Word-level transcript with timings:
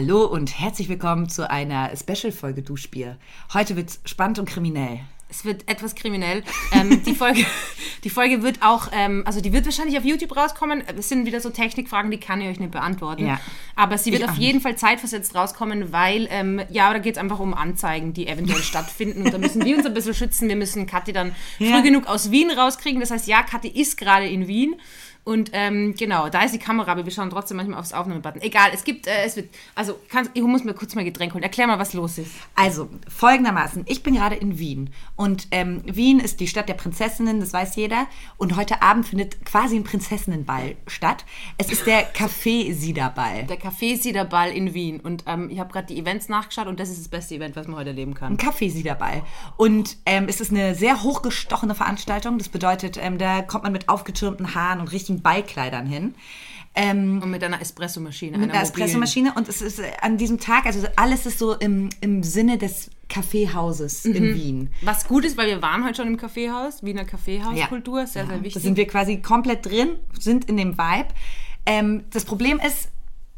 Hallo 0.00 0.24
und 0.24 0.58
herzlich 0.58 0.88
willkommen 0.88 1.28
zu 1.28 1.50
einer 1.50 1.90
Special-Folge 1.94 2.62
Duschbier. 2.62 3.18
Heute 3.52 3.76
wird's 3.76 4.00
spannend 4.06 4.38
und 4.38 4.48
kriminell. 4.48 5.00
Es 5.28 5.44
wird 5.44 5.68
etwas 5.68 5.94
kriminell. 5.94 6.42
Ähm, 6.72 7.02
die, 7.04 7.14
Folge, 7.14 7.44
die 8.04 8.08
Folge 8.08 8.42
wird 8.42 8.62
auch, 8.62 8.88
ähm, 8.92 9.24
also 9.26 9.42
die 9.42 9.52
wird 9.52 9.66
wahrscheinlich 9.66 9.98
auf 9.98 10.04
YouTube 10.06 10.34
rauskommen. 10.34 10.82
Es 10.96 11.10
sind 11.10 11.26
wieder 11.26 11.42
so 11.42 11.50
Technikfragen, 11.50 12.10
die 12.10 12.18
kann 12.18 12.40
ich 12.40 12.48
euch 12.48 12.58
nicht 12.58 12.72
beantworten. 12.72 13.26
Ja. 13.26 13.40
Aber 13.76 13.98
sie 13.98 14.10
wird 14.10 14.22
Ich 14.22 14.28
auf 14.30 14.36
jeden 14.36 14.62
Fall 14.62 14.74
zeitversetzt 14.76 15.34
rauskommen, 15.34 15.92
weil, 15.92 16.28
ähm, 16.30 16.62
ja, 16.70 16.90
da 16.94 16.98
geht 16.98 17.16
es 17.16 17.20
einfach 17.20 17.38
um 17.38 17.52
Anzeigen, 17.52 18.14
die 18.14 18.26
eventuell 18.26 18.62
stattfinden. 18.62 19.26
Und 19.26 19.34
da 19.34 19.38
müssen 19.38 19.62
wir 19.62 19.76
uns 19.76 19.84
ein 19.84 19.92
bisschen 19.92 20.14
schützen. 20.14 20.48
Wir 20.48 20.56
müssen 20.56 20.86
Kathi 20.86 21.12
dann 21.12 21.34
Ja. 21.58 21.72
früh 21.76 21.82
genug 21.82 22.06
aus 22.06 22.30
Wien 22.30 22.50
rauskriegen. 22.50 23.00
Das 23.00 23.10
heißt, 23.10 23.28
ja, 23.28 23.42
Kathi 23.42 23.68
ist 23.68 23.98
gerade 23.98 24.26
in 24.26 24.48
Wien. 24.48 24.76
Und 25.24 25.50
ähm, 25.52 25.94
genau, 25.96 26.28
da 26.28 26.42
ist 26.42 26.54
die 26.54 26.58
Kamera, 26.58 26.92
aber 26.92 27.04
wir 27.04 27.12
schauen 27.12 27.30
trotzdem 27.30 27.56
manchmal 27.58 27.78
aufs 27.78 27.92
Aufnahmebutton. 27.92 28.40
Egal, 28.42 28.70
es 28.72 28.84
gibt, 28.84 29.06
äh, 29.06 29.24
es 29.24 29.36
wird, 29.36 29.50
also 29.74 29.98
kannst, 30.08 30.30
ich 30.34 30.42
muss 30.42 30.64
mir 30.64 30.74
kurz 30.74 30.94
mal 30.94 31.04
Getränk 31.04 31.34
holen. 31.34 31.42
Erklär 31.42 31.66
mal, 31.66 31.78
was 31.78 31.92
los 31.92 32.18
ist. 32.18 32.32
Also, 32.54 32.88
folgendermaßen, 33.08 33.84
ich 33.86 34.02
bin 34.02 34.14
gerade 34.14 34.36
in 34.36 34.58
Wien 34.58 34.90
und 35.16 35.48
ähm, 35.50 35.82
Wien 35.84 36.20
ist 36.20 36.40
die 36.40 36.46
Stadt 36.46 36.68
der 36.68 36.74
Prinzessinnen, 36.74 37.40
das 37.40 37.52
weiß 37.52 37.76
jeder. 37.76 38.06
Und 38.38 38.56
heute 38.56 38.82
Abend 38.82 39.06
findet 39.06 39.44
quasi 39.44 39.76
ein 39.76 39.84
Prinzessinnenball 39.84 40.76
statt. 40.86 41.24
Es 41.58 41.70
ist 41.70 41.86
der 41.86 42.12
Café-Siederball. 42.12 43.44
Der 43.44 43.60
Café 43.60 44.00
Siederball 44.00 44.50
in 44.50 44.74
Wien. 44.74 45.00
Und 45.00 45.24
ähm, 45.26 45.50
ich 45.50 45.58
habe 45.58 45.72
gerade 45.72 45.86
die 45.86 45.98
Events 45.98 46.28
nachgeschaut 46.28 46.66
und 46.66 46.80
das 46.80 46.88
ist 46.88 47.00
das 47.00 47.08
beste 47.08 47.34
Event, 47.34 47.56
was 47.56 47.66
man 47.66 47.76
heute 47.76 47.90
erleben 47.90 48.14
kann. 48.14 48.34
Ein 48.34 48.36
Kaffeesiederball. 48.36 49.22
Und 49.56 49.96
ähm, 50.06 50.26
es 50.28 50.40
ist 50.40 50.50
eine 50.50 50.74
sehr 50.74 51.02
hochgestochene 51.02 51.74
Veranstaltung. 51.74 52.38
Das 52.38 52.48
bedeutet, 52.48 52.98
ähm, 53.00 53.18
da 53.18 53.42
kommt 53.42 53.64
man 53.64 53.72
mit 53.72 53.88
aufgetürmten 53.88 54.54
Haaren 54.54 54.80
und 54.80 54.88
richtigen 55.10 55.22
Ballkleidern 55.22 55.86
hin. 55.86 56.14
Ähm, 56.74 57.20
Und 57.20 57.30
mit 57.32 57.42
einer 57.42 57.60
Espressomaschine. 57.60 58.38
mit 58.38 58.44
einer 58.50 58.54
einer. 58.54 58.62
Espressomaschine. 58.62 59.34
Und 59.34 59.48
es 59.48 59.60
ist 59.60 59.80
äh, 59.80 59.90
an 60.02 60.16
diesem 60.18 60.38
Tag, 60.38 60.66
also 60.66 60.86
alles 60.96 61.26
ist 61.26 61.38
so 61.40 61.54
im, 61.54 61.88
im 62.00 62.22
Sinne 62.22 62.58
des 62.58 62.90
Kaffeehauses 63.08 64.04
Mhm. 64.04 64.14
in 64.14 64.34
Wien. 64.36 64.70
Was 64.82 65.08
gut 65.08 65.24
ist, 65.24 65.36
weil 65.36 65.48
wir 65.48 65.60
waren 65.62 65.84
heute 65.84 65.96
schon 65.96 66.06
im 66.06 66.16
Kaffeehaus, 66.16 66.84
Wiener 66.84 67.04
Kaffeehauskultur, 67.04 68.06
sehr, 68.06 68.24
sehr 68.26 68.36
Da 68.38 68.44
wichtig. 68.44 68.62
sind 68.62 68.76
wir 68.76 68.86
quasi 68.86 69.16
komplett 69.20 69.66
drin, 69.66 69.96
sind 70.18 70.44
in 70.44 70.56
dem 70.56 70.78
Vibe. 70.78 71.08
Ähm, 71.66 72.04
das 72.10 72.24
Problem 72.24 72.60
ist, 72.64 72.88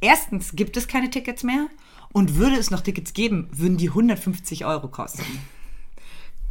erstens 0.03 0.55
gibt 0.55 0.77
es 0.77 0.87
keine 0.87 1.09
Tickets 1.09 1.43
mehr. 1.43 1.69
Und 2.15 2.37
würde 2.37 2.57
es 2.57 2.71
noch 2.71 2.83
Tickets 2.83 3.15
geben, 3.15 3.49
würden 3.53 3.79
die 3.79 3.89
150 3.89 4.67
Euro 4.67 4.89
kosten. 4.89 5.23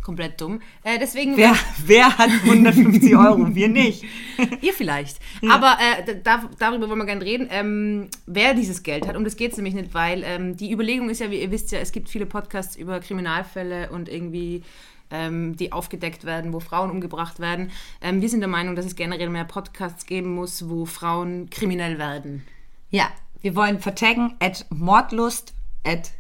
Komplett 0.02 0.42
dumm. 0.42 0.62
Äh, 0.84 0.98
deswegen, 1.00 1.38
Wer, 1.38 1.56
wer 1.86 2.18
hat 2.18 2.30
150 2.30 3.16
Euro? 3.16 3.54
Wir 3.54 3.68
nicht. 3.68 4.04
ihr 4.62 4.74
vielleicht. 4.74 5.18
Aber 5.50 5.78
äh, 5.80 6.16
da, 6.24 6.50
darüber 6.58 6.90
wollen 6.90 7.00
wir 7.00 7.06
gerne 7.06 7.24
reden, 7.24 7.48
ähm, 7.52 8.10
wer 8.26 8.54
dieses 8.54 8.84
Geld 8.84 9.08
hat. 9.08 9.16
Um 9.16 9.24
das 9.24 9.36
geht 9.36 9.52
es 9.52 9.58
nämlich 9.58 9.76
nicht, 9.76 9.94
weil 9.94 10.24
ähm, 10.26 10.58
die 10.58 10.72
Überlegung 10.72 11.10
ist 11.10 11.20
ja, 11.20 11.30
wie 11.30 11.42
ihr 11.42 11.52
wisst 11.52 11.72
ja, 11.72 11.80
es 11.80 11.92
gibt 11.92 12.10
viele 12.10 12.26
Podcasts 12.26 12.76
über 12.76 13.00
Kriminalfälle 13.00 13.90
und 13.92 14.10
irgendwie 14.10 14.64
ähm, 15.12 15.56
die 15.58 15.72
aufgedeckt 15.72 16.26
werden, 16.26 16.54
wo 16.54 16.60
Frauen 16.60 16.90
umgebracht 16.90 17.40
werden. 17.40 17.72
Ähm, 18.02 18.22
wir 18.22 18.30
sind 18.30 18.40
der 18.40 18.50
Meinung, 18.50 18.76
dass 18.76 18.86
es 18.86 18.96
generell 18.96 19.30
mehr 19.30 19.46
Podcasts 19.46 20.06
geben 20.06 20.34
muss, 20.34 20.70
wo 20.70 20.86
Frauen 20.86 21.50
kriminell 21.50 21.98
werden. 21.98 22.46
Ja, 22.90 23.10
wir 23.42 23.56
wollen 23.56 23.80
vertaggen 23.80 24.36
at 24.40 24.66
Mordlust 24.70 25.54
at 25.86 26.12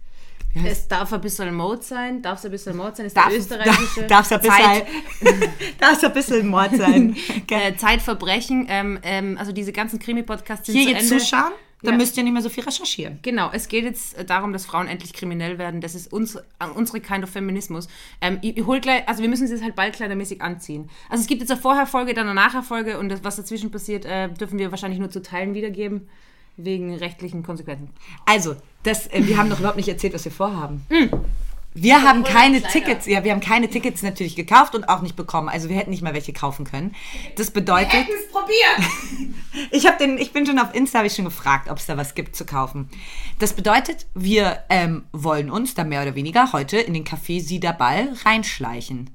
Es 0.65 0.87
darf 0.87 1.13
ein 1.13 1.21
bisschen 1.21 1.53
Mode 1.55 1.81
sein, 1.81 2.21
darf 2.21 2.39
es 2.39 2.45
ein 2.45 2.51
bisschen 2.51 2.75
Mode 2.75 2.95
sein, 2.95 3.05
ist 3.05 3.15
darf, 3.15 3.31
österreichische 3.31 4.01
darf, 4.07 4.27
darf's 4.27 4.31
ein 4.31 4.41
Zeit, 4.41 4.87
bisschen, 5.19 5.49
darf's 5.79 6.03
ein 6.03 6.13
bisschen 6.13 6.47
Mord 6.47 6.75
sein. 6.75 7.15
äh, 7.49 7.75
Zeitverbrechen. 7.75 8.65
Ähm, 8.69 8.99
ähm, 9.03 9.37
also 9.37 9.51
diese 9.51 9.71
ganzen 9.71 9.99
Krimi-Podcasts 9.99 10.65
sind 10.67 10.75
Hier 10.75 10.87
zu 10.87 10.91
jetzt 10.91 11.11
Ende. 11.11 11.23
zuschauen, 11.23 11.51
dann 11.83 11.93
Ja. 11.93 11.97
müsst 11.97 12.17
ihr 12.17 12.23
nicht 12.23 12.33
mehr 12.33 12.41
so 12.41 12.49
viel 12.49 12.63
recherchieren. 12.63 13.19
Genau, 13.21 13.49
es 13.53 13.67
geht 13.67 13.85
jetzt 13.85 14.17
äh, 14.17 14.25
darum, 14.25 14.51
dass 14.53 14.65
Frauen 14.65 14.87
endlich 14.87 15.13
kriminell 15.13 15.57
werden. 15.57 15.79
Das 15.81 15.95
ist 15.95 16.11
unsere, 16.11 16.43
äh, 16.59 16.67
unsere 16.67 16.99
kind 16.99 17.23
of 17.23 17.29
Feminismus. 17.29 17.87
Ähm, 18.21 18.37
ich, 18.41 18.57
ich 18.57 18.65
hol 18.65 18.79
gleich, 18.81 19.07
also 19.07 19.21
wir 19.21 19.29
müssen 19.29 19.45
es 19.45 19.51
jetzt 19.51 19.63
halt 19.63 19.75
ballkleidermäßig 19.75 20.41
anziehen. 20.41 20.89
Also 21.09 21.21
es 21.21 21.27
gibt 21.27 21.41
jetzt 21.41 21.51
eine 21.51 21.61
Vorherfolge, 21.61 22.13
dann 22.13 22.27
eine 22.27 22.35
Nachherfolge 22.35 22.99
und 22.99 23.09
das, 23.09 23.23
was 23.23 23.37
dazwischen 23.37 23.71
passiert, 23.71 24.05
äh, 24.05 24.29
dürfen 24.29 24.59
wir 24.59 24.71
wahrscheinlich 24.71 24.99
nur 24.99 25.09
zu 25.09 25.21
Teilen 25.21 25.53
wiedergeben, 25.53 26.09
wegen 26.57 26.93
rechtlichen 26.95 27.43
Konsequenzen. 27.43 27.89
Also, 28.25 28.55
das, 28.83 29.07
äh, 29.07 29.25
wir 29.27 29.37
haben 29.37 29.49
noch 29.49 29.59
überhaupt 29.59 29.77
nicht 29.77 29.89
erzählt, 29.89 30.13
was 30.13 30.25
wir 30.25 30.31
vorhaben. 30.31 30.85
Wir 31.73 32.01
haben 32.03 32.23
keine. 32.23 32.61
Tickets, 32.61 33.05
ja, 33.05 33.23
wir 33.23 33.31
haben 33.31 33.39
keine 33.39 33.69
Tickets 33.69 34.03
natürlich 34.03 34.35
gekauft 34.35 34.75
und 34.75 34.89
auch 34.89 35.01
nicht 35.01 35.15
bekommen. 35.15 35.47
Also 35.47 35.69
wir 35.69 35.77
hätten 35.77 35.89
nicht 35.89 36.01
mal 36.01 36.13
welche 36.13 36.33
kaufen 36.33 36.65
können. 36.65 36.93
Das 37.37 37.51
bedeutet, 37.51 38.07
es 38.09 38.31
probiert! 38.31 39.33
ich 39.71 39.87
habe 39.87 39.97
den, 39.97 40.17
ich 40.17 40.33
bin 40.33 40.45
schon 40.45 40.59
auf 40.59 40.73
Insta, 40.73 40.99
habe 40.99 41.07
ich 41.07 41.15
schon 41.15 41.25
gefragt, 41.25 41.69
ob 41.69 41.77
es 41.77 41.85
da 41.85 41.95
was 41.95 42.13
gibt 42.13 42.35
zu 42.35 42.45
kaufen. 42.45 42.89
Das 43.39 43.53
bedeutet, 43.53 44.05
wir 44.13 44.63
ähm, 44.69 45.05
wollen 45.13 45.49
uns 45.49 45.73
da 45.73 45.85
mehr 45.85 46.01
oder 46.01 46.15
weniger 46.15 46.51
heute 46.51 46.77
in 46.77 46.93
den 46.93 47.05
Café 47.05 47.41
Siederball 47.41 48.09
reinschleichen. 48.25 49.11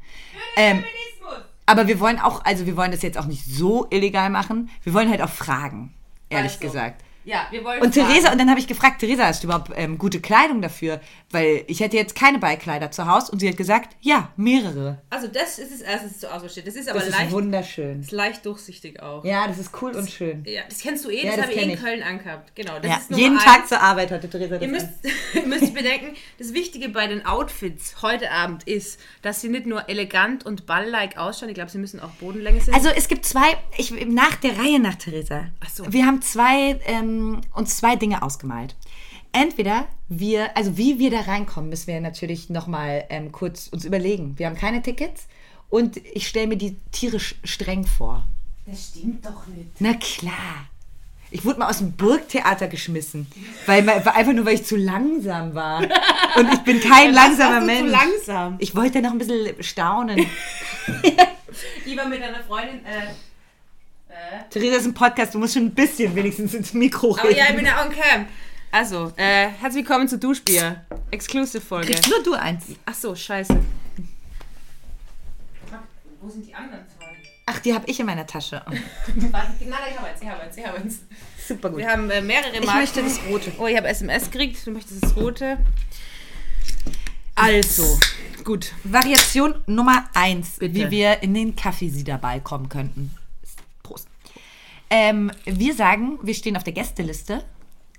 Ähm, 0.57 0.83
aber 1.67 1.89
wir 1.89 2.01
wollen 2.01 2.19
auch, 2.19 2.45
also 2.45 2.65
wir 2.65 2.77
wollen 2.77 2.93
das 2.93 3.03
jetzt 3.03 3.19
auch 3.19 3.27
nicht 3.27 3.45
so 3.45 3.87
illegal 3.91 4.31
machen. 4.31 4.71
Wir 4.83 4.95
wollen 4.95 5.11
halt 5.11 5.21
auch 5.21 5.29
fragen, 5.31 5.93
ehrlich 6.31 6.53
Also. 6.53 6.61
gesagt. 6.67 7.03
Ja, 7.27 7.49
wir 7.51 7.65
wollen 7.65 7.83
Und. 7.83 7.93
Theresa, 7.93 8.31
und 8.31 8.39
dann 8.39 8.49
habe 8.49 8.61
ich 8.61 8.69
gefragt, 8.69 9.01
Theresa, 9.01 9.27
hast 9.27 9.43
du 9.43 9.49
überhaupt 9.49 9.73
ähm, 9.75 9.99
gute 9.99 10.21
Kleidung 10.21 10.63
dafür? 10.63 11.01
Weil 11.33 11.65
ich 11.67 11.81
hätte 11.81 11.97
jetzt 11.97 12.15
keine 12.15 12.39
Ballkleider 12.39 12.93
zu 12.93 13.07
Hause 13.07 13.33
und 13.33 13.41
sie 13.41 13.49
hat 13.49 13.57
gesagt, 13.57 13.97
ja, 14.01 14.31
mehrere. 14.37 15.03
Also 15.11 15.27
das 15.27 15.59
ist 15.59 15.73
das 15.73 15.81
erste, 15.81 16.07
das 16.09 16.19
zur 16.21 16.33
Auswahl 16.33 16.49
steht. 16.49 16.69
Das 16.69 16.77
ist 16.77 16.89
aber 16.89 17.01
Das 17.01 17.09
leicht, 17.11 17.27
ist 17.27 17.33
wunderschön. 17.33 18.01
ist 18.01 18.13
leicht 18.13 18.47
durchsichtig 18.47 19.03
auch. 19.03 19.25
Ja, 19.25 19.49
das 19.49 19.59
ist 19.59 19.71
cool 19.83 19.91
und 19.97 20.09
schön. 20.09 20.45
Ja, 20.47 20.63
das 20.69 20.79
kennst 20.79 21.05
du 21.05 21.11
eh, 21.11 21.17
Ja, 21.27 21.31
das, 21.33 21.37
das 21.37 21.45
habe 21.47 21.53
ich 21.55 21.67
eh 21.67 21.73
in. 21.73 21.79
Köln 21.83 22.03
angehabt. 22.05 22.55
Genau, 22.55 22.79
das 22.79 22.89
Ja, 22.91 22.97
ist 22.99 23.11
Nummer 23.11 23.23
jeden 23.23 23.37
eins. 23.39 23.45
Tag 23.45 23.69
zur 23.69 23.81
Arbeit 23.81 24.13
hatte 24.13 24.31
Theresa 24.31 24.55
das 24.55 24.63
Ihr 24.63 24.69
müsst, 24.69 24.87
an. 24.87 25.11
ihr 25.43 25.47
müsst 25.49 25.75
bedenken, 25.75 26.17
das 26.39 26.55
Wichtige 26.55 26.89
bei 26.91 27.09
den 27.09 27.27
Outfits 27.27 27.97
heute 28.03 28.31
Abend 28.31 28.63
ist, 28.69 29.01
dass 29.23 29.41
sie 29.41 29.49
nicht 29.49 29.67
nur 29.67 29.89
elegant 29.89 30.47
und 30.47 30.65
ball-like 30.67 31.19
ausschauen, 31.19 31.49
ich 31.49 31.57
glaube, 31.57 31.73
sie 31.73 31.79
müssen 31.79 31.99
auch 31.99 32.11
Bodenlänge 32.21 32.61
sein. 32.61 32.73
Also 32.73 32.89
es 32.91 33.09
gibt 33.09 33.27
zwei, 33.27 33.57
ich, 33.77 33.91
nach 34.07 34.37
der 34.37 34.57
Reihe 34.59 34.79
nach 34.79 34.95
Theresa. 34.95 35.47
Ach 35.65 35.71
so. 35.71 35.93
Wir 35.93 36.07
haben 36.07 36.23
zwei, 36.23 36.79
ähm, 36.87 37.16
uns 37.55 37.77
zwei 37.77 37.97
Dinge 37.97 38.23
ausgemalt. 38.23 38.75
Entweder 39.33 39.87
wir, 40.09 40.57
also 40.57 40.77
wie 40.79 40.99
wir 40.99 41.11
da 41.11 41.21
reinkommen, 41.21 41.69
müssen 41.71 41.89
wir 41.89 42.01
natürlich 42.01 42.49
nochmal 42.49 43.05
ähm, 43.11 43.33
kurz 43.33 43.69
uns 43.69 43.85
überlegen. 43.85 44.39
Wir 44.39 44.47
haben 44.47 44.57
keine 44.57 44.83
Tickets 44.83 45.27
und 45.69 45.99
ich 45.99 46.27
stelle 46.29 46.47
mir 46.47 46.57
die 46.57 46.77
tierisch 46.93 47.35
streng 47.45 47.87
vor. 47.87 48.25
das 48.67 48.89
stimmt 48.89 49.25
doch 49.27 49.47
nicht. 49.49 49.71
Na 49.79 49.95
klar. 49.95 50.69
Ich 51.31 51.45
wurde 51.45 51.59
mal 51.59 51.69
aus 51.69 51.79
dem 51.79 51.93
Burgtheater 51.93 52.69
geschmissen, 52.69 53.27
weil 53.67 53.87
einfach 53.89 54.33
nur, 54.33 54.45
weil 54.47 54.55
ich 54.55 54.65
zu 54.65 54.77
langsam 54.77 55.55
war. 55.55 55.83
Und 56.37 56.53
ich 56.53 56.61
bin 56.61 56.81
kein 56.81 57.13
langsamer 57.21 57.61
du 57.61 57.67
zu 57.67 57.67
Mensch. 57.67 57.91
langsam? 57.91 58.55
Ich 58.59 58.77
wollte 58.77 59.03
noch 59.03 59.11
ein 59.11 59.19
bisschen 59.19 59.63
staunen. 59.63 60.19
War 61.97 62.09
mit 62.09 62.23
einer 62.23 62.45
Freundin, 62.45 62.85
äh, 62.85 63.09
Theresa 64.51 64.77
ist 64.77 64.87
ein 64.87 64.95
Podcast, 64.95 65.35
du 65.35 65.39
musst 65.39 65.55
schon 65.55 65.65
ein 65.67 65.75
bisschen 65.75 66.15
wenigstens 66.15 66.55
ins 66.55 66.73
Mikro 66.73 67.11
reden. 67.11 67.27
aber 67.29 67.37
ja, 67.37 67.45
ich 67.51 67.57
bin 67.57 67.67
ja 67.67 67.83
on 67.85 67.91
cam. 67.93 68.27
Also, 68.73 69.13
äh, 69.17 69.49
herzlich 69.49 69.85
willkommen 69.87 70.09
zu 70.09 70.19
Duschbier. 70.19 70.85
Exclusive-Folge. 71.11 71.93
Kriegst 71.93 72.09
nur 72.11 72.23
du 72.23 72.35
eins. 72.35 72.65
Ach 72.85 72.95
so, 72.95 73.15
scheiße. 73.15 73.57
Wo 76.21 76.29
sind 76.29 76.47
die 76.47 76.55
anderen 76.55 76.81
zwei? 76.99 77.07
Ach, 77.47 77.59
die 77.61 77.73
habe 77.75 77.85
ich 77.89 78.01
in 78.01 78.07
meiner 78.07 78.27
Tasche. 78.27 78.63
Warte, 78.67 79.51
nein, 79.61 79.79
ich 79.91 79.97
habe 79.97 80.09
eins, 80.09 80.21
ich 80.23 80.29
habe 80.29 80.41
eins, 80.41 80.57
ich 80.57 80.67
habe 80.67 80.79
eins. 80.79 80.99
Super 81.47 81.71
gut. 81.71 81.79
Wir 81.79 81.89
haben 81.89 82.11
äh, 82.11 82.21
mehrere 82.21 82.53
Ich 82.57 82.65
Marken. 82.65 82.81
möchte 82.81 83.03
das 83.03 83.21
Rote. 83.29 83.53
Oh, 83.59 83.67
ich 83.67 83.77
habe 83.77 83.87
SMS 83.89 84.31
gekriegt. 84.31 84.67
Du 84.67 84.73
möchtest 84.73 85.05
das 85.05 85.17
Rote. 85.17 85.59
Also, 87.37 87.99
gut. 88.43 88.73
Variation 88.83 89.55
Nummer 89.67 90.09
eins, 90.15 90.57
Bitte. 90.59 90.75
wie 90.75 90.91
wir 90.91 91.23
in 91.23 91.35
den 91.35 91.55
Kaffeesiederball 91.55 92.41
kommen 92.41 92.69
könnten. 92.69 93.15
Ähm, 94.91 95.31
wir 95.45 95.75
sagen, 95.75 96.19
wir 96.23 96.35
stehen 96.35 96.57
auf 96.57 96.65
der 96.65 96.73
Gästeliste. 96.73 97.45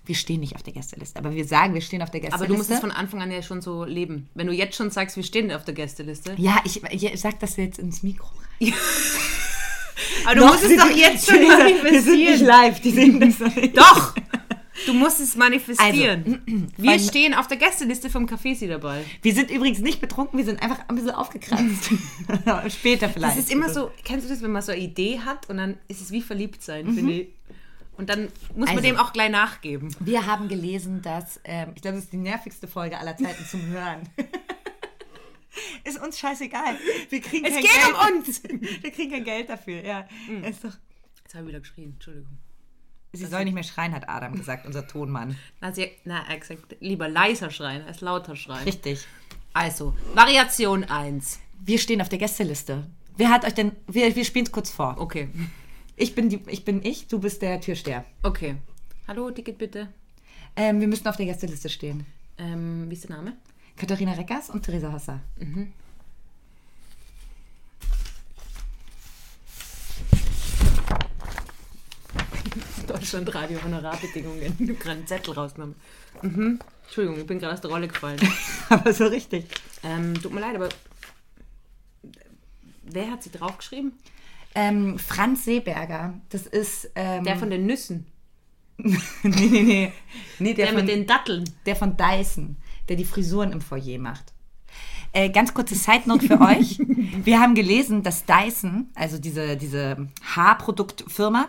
Wir 0.05 0.15
stehen 0.15 0.39
nicht 0.39 0.55
auf 0.55 0.63
der 0.63 0.71
Gästeliste, 0.71 1.19
aber 1.19 1.33
wir 1.35 1.45
sagen, 1.45 1.73
wir 1.73 1.81
stehen 1.81 2.01
auf 2.01 2.09
der 2.11 2.21
Gästeliste. 2.21 2.45
Aber 2.45 2.53
du 2.53 2.57
musst 2.57 2.71
es 2.71 2.79
von 2.79 2.91
Anfang 2.91 3.21
an 3.21 3.29
ja 3.29 3.41
schon 3.41 3.61
so 3.61 3.83
leben. 3.83 4.29
Wenn 4.35 4.47
du 4.47 4.53
jetzt 4.53 4.77
schon 4.77 4.89
sagst, 4.89 5.17
wir 5.17 5.23
stehen 5.23 5.51
auf 5.51 5.65
der 5.65 5.73
Gästeliste. 5.73 6.33
Ja, 6.37 6.61
ich, 6.63 6.81
ich 6.83 7.19
sag 7.19 7.39
das 7.41 7.57
jetzt 7.57 7.77
ins 7.77 8.03
Mikro. 8.03 8.29
Aber 10.25 10.35
du 10.35 10.45
musst 10.45 10.63
es 10.63 10.77
doch 10.77 10.89
jetzt 10.89 11.29
schon 11.29 11.39
Theresa, 11.39 11.83
Wir 11.83 12.01
sind 12.01 12.17
nicht 12.17 12.41
live, 12.41 12.79
die 12.79 12.91
sehen 12.91 13.19
das 13.19 13.39
nicht. 13.55 13.77
Doch! 13.77 14.13
Du 14.87 14.93
musst 14.93 15.19
es 15.19 15.35
manifestieren. 15.35 16.71
wir 16.77 16.91
weil- 16.91 16.99
stehen 16.99 17.33
auf 17.33 17.47
der 17.47 17.57
Gästeliste 17.57 18.09
vom 18.09 18.25
Café 18.25 18.55
Sie 18.55 18.67
dabei. 18.67 19.03
Wir 19.21 19.33
sind 19.33 19.51
übrigens 19.51 19.79
nicht 19.79 20.01
betrunken, 20.01 20.37
wir 20.37 20.45
sind 20.45 20.61
einfach 20.61 20.79
ein 20.87 20.95
bisschen 20.95 21.11
aufgekratzt. 21.11 21.91
Später 22.69 23.09
vielleicht. 23.09 23.37
Es 23.37 23.43
ist 23.45 23.51
immer 23.51 23.69
so, 23.69 23.91
kennst 24.03 24.25
du 24.25 24.29
das, 24.29 24.41
wenn 24.41 24.51
man 24.51 24.61
so 24.61 24.71
eine 24.71 24.81
Idee 24.81 25.19
hat 25.19 25.49
und 25.49 25.57
dann 25.57 25.77
ist 25.87 26.01
es 26.01 26.11
wie 26.11 26.21
verliebt 26.21 26.63
sein, 26.63 26.91
finde 26.93 27.11
ich. 27.13 27.27
Und 27.97 28.09
dann 28.09 28.29
muss 28.55 28.67
man 28.67 28.77
Also- 28.77 28.81
dem 28.81 28.97
auch 28.97 29.11
gleich 29.13 29.29
nachgeben. 29.31 29.93
Wir 29.99 30.25
haben 30.25 30.47
gelesen, 30.47 31.01
dass, 31.01 31.39
ähm, 31.43 31.69
ich 31.75 31.81
glaube, 31.81 31.95
das 31.97 32.05
ist 32.05 32.13
die 32.13 32.17
nervigste 32.17 32.67
Folge 32.67 32.97
aller 32.97 33.17
Zeiten 33.17 33.43
zum 33.45 33.65
Hören. 33.67 34.01
ist 35.83 35.99
uns 36.01 36.19
scheißegal. 36.19 36.77
Wir 37.09 37.21
kriegen 37.21 37.45
Es 37.45 37.53
kein 37.53 37.61
geht 37.63 37.71
Geld. 37.71 37.93
um 37.93 38.17
uns! 38.17 38.43
Wir 38.83 38.91
kriegen 38.91 39.11
kein 39.11 39.23
Geld 39.23 39.49
dafür, 39.49 39.83
ja. 39.83 40.07
Ist 40.47 40.63
doch, 40.63 40.73
Jetzt 41.23 41.33
habe 41.35 41.43
ich 41.45 41.49
wieder 41.49 41.59
geschrien, 41.59 41.93
Entschuldigung. 41.93 42.37
Sie 43.13 43.25
soll 43.25 43.45
nicht 43.45 43.53
mehr 43.53 43.63
schreien, 43.63 43.93
hat 43.93 44.09
Adam 44.09 44.35
gesagt, 44.35 44.65
unser 44.65 44.87
Tonmann. 44.87 45.37
Na, 45.61 45.71
sie, 45.71 45.91
na, 46.03 46.19
er 46.27 46.33
hat 46.33 46.41
gesagt, 46.41 46.75
lieber 46.79 47.07
leiser 47.07 47.49
schreien 47.49 47.83
als 47.83 48.01
lauter 48.01 48.35
schreien. 48.35 48.63
Richtig. 48.63 49.05
Also, 49.53 49.95
Variation 50.13 50.83
1. 50.83 51.39
Wir 51.59 51.79
stehen 51.79 52.01
auf 52.01 52.09
der 52.09 52.19
Gästeliste. 52.19 52.85
Wer 53.15 53.29
hat 53.29 53.45
euch 53.45 53.53
denn. 53.53 53.71
Wir, 53.87 54.15
wir 54.15 54.25
spielen 54.25 54.45
es 54.45 54.51
kurz 54.51 54.69
vor. 54.69 54.97
Okay. 54.99 55.29
Ich 55.95 56.13
bin, 56.13 56.29
die, 56.29 56.41
ich 56.47 56.63
bin 56.63 56.85
ich, 56.85 57.07
du 57.07 57.19
bist 57.19 57.41
der 57.41 57.59
Türsteher. 57.59 58.05
Okay. 58.21 58.57
Hallo, 59.07 59.31
Ticket 59.31 59.57
bitte. 59.57 59.87
Ähm, 60.55 60.79
wir 60.79 60.87
müssen 60.87 61.07
auf 61.07 61.15
der 61.15 61.25
Gästeliste 61.25 61.69
stehen. 61.69 62.05
Ähm, 62.37 62.85
wie 62.89 62.93
ist 62.93 63.09
der 63.09 63.15
Name? 63.15 63.33
Katharina 63.75 64.11
Reckers 64.13 64.49
und 64.51 64.63
Theresa 64.63 64.91
Hasser. 64.91 65.21
Deutschlandradio 73.07 73.63
Honorarbedingungen. 73.63 74.41
Ich 74.41 74.49
habe 74.69 74.73
gerade 74.73 74.97
einen 74.97 75.07
Zettel 75.07 75.33
rausgenommen. 75.33 75.75
Mhm. 76.21 76.59
Entschuldigung, 76.83 77.19
ich 77.21 77.25
bin 77.25 77.39
gerade 77.39 77.53
aus 77.53 77.61
der 77.61 77.71
Rolle 77.71 77.87
gefallen. 77.87 78.19
Aber 78.69 78.91
so 78.93 79.05
richtig. 79.07 79.45
ähm, 79.83 80.13
tut 80.21 80.33
mir 80.33 80.41
leid, 80.41 80.55
aber 80.55 80.67
wer 82.83 83.11
hat 83.11 83.23
sie 83.23 83.31
draufgeschrieben? 83.31 83.93
Ähm, 84.55 84.99
Franz 84.99 85.45
Seeberger, 85.45 86.15
das 86.29 86.47
ist. 86.47 86.89
Ähm, 86.95 87.23
Der 87.23 87.37
von 87.37 87.49
den 87.49 87.65
Nüssen. 87.65 88.07
nee, 88.77 88.97
nee, 89.23 89.61
nee. 89.63 89.93
nee 90.39 90.53
der, 90.53 90.65
Der 90.65 90.67
von, 90.75 90.85
mit 90.85 90.89
den 90.89 91.07
Datteln. 91.07 91.49
der 91.65 91.75
von 91.75 91.95
Dyson, 91.97 92.57
der 92.89 92.95
die 92.97 93.05
Frisuren 93.05 93.51
im 93.53 93.61
Foyer 93.61 93.99
macht. 93.99 94.33
Äh, 95.13 95.29
ganz 95.29 95.53
kurze 95.53 95.75
Side 95.75 96.03
Note 96.05 96.27
für 96.27 96.41
euch. 96.41 96.79
Wir 96.79 97.39
haben 97.39 97.55
gelesen, 97.55 98.03
dass 98.03 98.25
Dyson, 98.25 98.89
also 98.95 99.17
diese, 99.17 99.55
diese 99.57 100.09
Haarproduktfirma, 100.35 101.47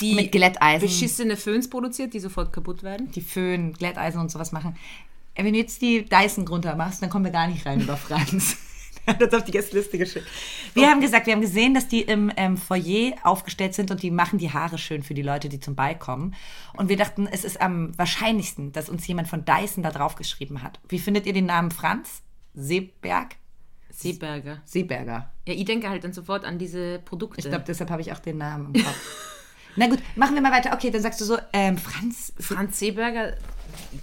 Die 0.00 0.14
mit 0.14 0.32
Glätteisen, 0.32 0.86
beschissene 0.88 1.36
Föhns 1.36 1.70
produziert, 1.70 2.12
die 2.14 2.20
sofort 2.20 2.52
kaputt 2.52 2.82
werden. 2.82 3.10
die 3.10 3.20
Föhn, 3.22 3.72
Glätteisen 3.72 4.20
und 4.20 4.30
sowas 4.30 4.52
machen. 4.52 4.76
Äh, 5.34 5.44
Wenn 5.44 5.52
du 5.52 5.58
jetzt 5.58 5.80
die 5.82 6.04
Dyson 6.04 6.44
drunter 6.46 6.76
machst, 6.76 7.02
dann 7.02 7.10
kommen 7.10 7.24
wir 7.24 7.32
gar 7.32 7.46
nicht 7.48 7.64
rein 7.66 7.80
über 7.80 7.96
Franz. 7.96 8.56
Er 9.08 9.14
hat 9.14 9.22
uns 9.22 9.34
auf 9.34 9.44
die 9.44 9.52
Gästeliste 9.52 9.98
geschickt. 9.98 10.26
Wir 10.74 10.90
haben 10.90 11.00
gesagt, 11.00 11.26
wir 11.26 11.34
haben 11.34 11.40
gesehen, 11.40 11.74
dass 11.74 11.86
die 11.86 12.02
im 12.02 12.32
ähm, 12.36 12.56
Foyer 12.56 13.12
aufgestellt 13.22 13.72
sind 13.72 13.92
und 13.92 14.02
die 14.02 14.10
machen 14.10 14.40
die 14.40 14.52
Haare 14.52 14.78
schön 14.78 15.04
für 15.04 15.14
die 15.14 15.22
Leute, 15.22 15.48
die 15.48 15.60
zum 15.60 15.76
Ball 15.76 15.96
kommen. 15.96 16.34
Und 16.76 16.88
wir 16.88 16.96
dachten, 16.96 17.28
es 17.30 17.44
ist 17.44 17.60
am 17.60 17.96
wahrscheinlichsten, 17.96 18.72
dass 18.72 18.88
uns 18.88 19.06
jemand 19.06 19.28
von 19.28 19.44
Dyson 19.44 19.84
da 19.84 19.92
drauf 19.92 20.16
geschrieben 20.16 20.60
hat. 20.64 20.80
Wie 20.88 20.98
findet 20.98 21.24
ihr 21.26 21.32
den 21.32 21.46
Namen 21.46 21.70
Franz? 21.70 22.22
Seeberg? 22.54 23.36
Seeberger. 23.90 24.60
Seeberger. 24.64 25.30
Ja, 25.46 25.54
ich 25.54 25.64
denke 25.66 25.88
halt 25.88 26.02
dann 26.02 26.12
sofort 26.12 26.44
an 26.44 26.58
diese 26.58 26.98
Produkte. 26.98 27.38
Ich 27.38 27.48
glaube, 27.48 27.64
deshalb 27.64 27.90
habe 27.90 28.02
ich 28.02 28.10
auch 28.12 28.18
den 28.18 28.38
Namen 28.38 28.74
im 28.74 28.82
Kopf. 28.82 28.96
Na 29.76 29.86
gut, 29.88 29.98
machen 30.16 30.34
wir 30.34 30.40
mal 30.42 30.52
weiter. 30.52 30.72
Okay, 30.72 30.90
dann 30.90 31.02
sagst 31.02 31.20
du 31.20 31.24
so, 31.24 31.38
ähm, 31.52 31.76
Franz, 31.78 32.32
Franz 32.38 32.78
Seeberger, 32.78 33.34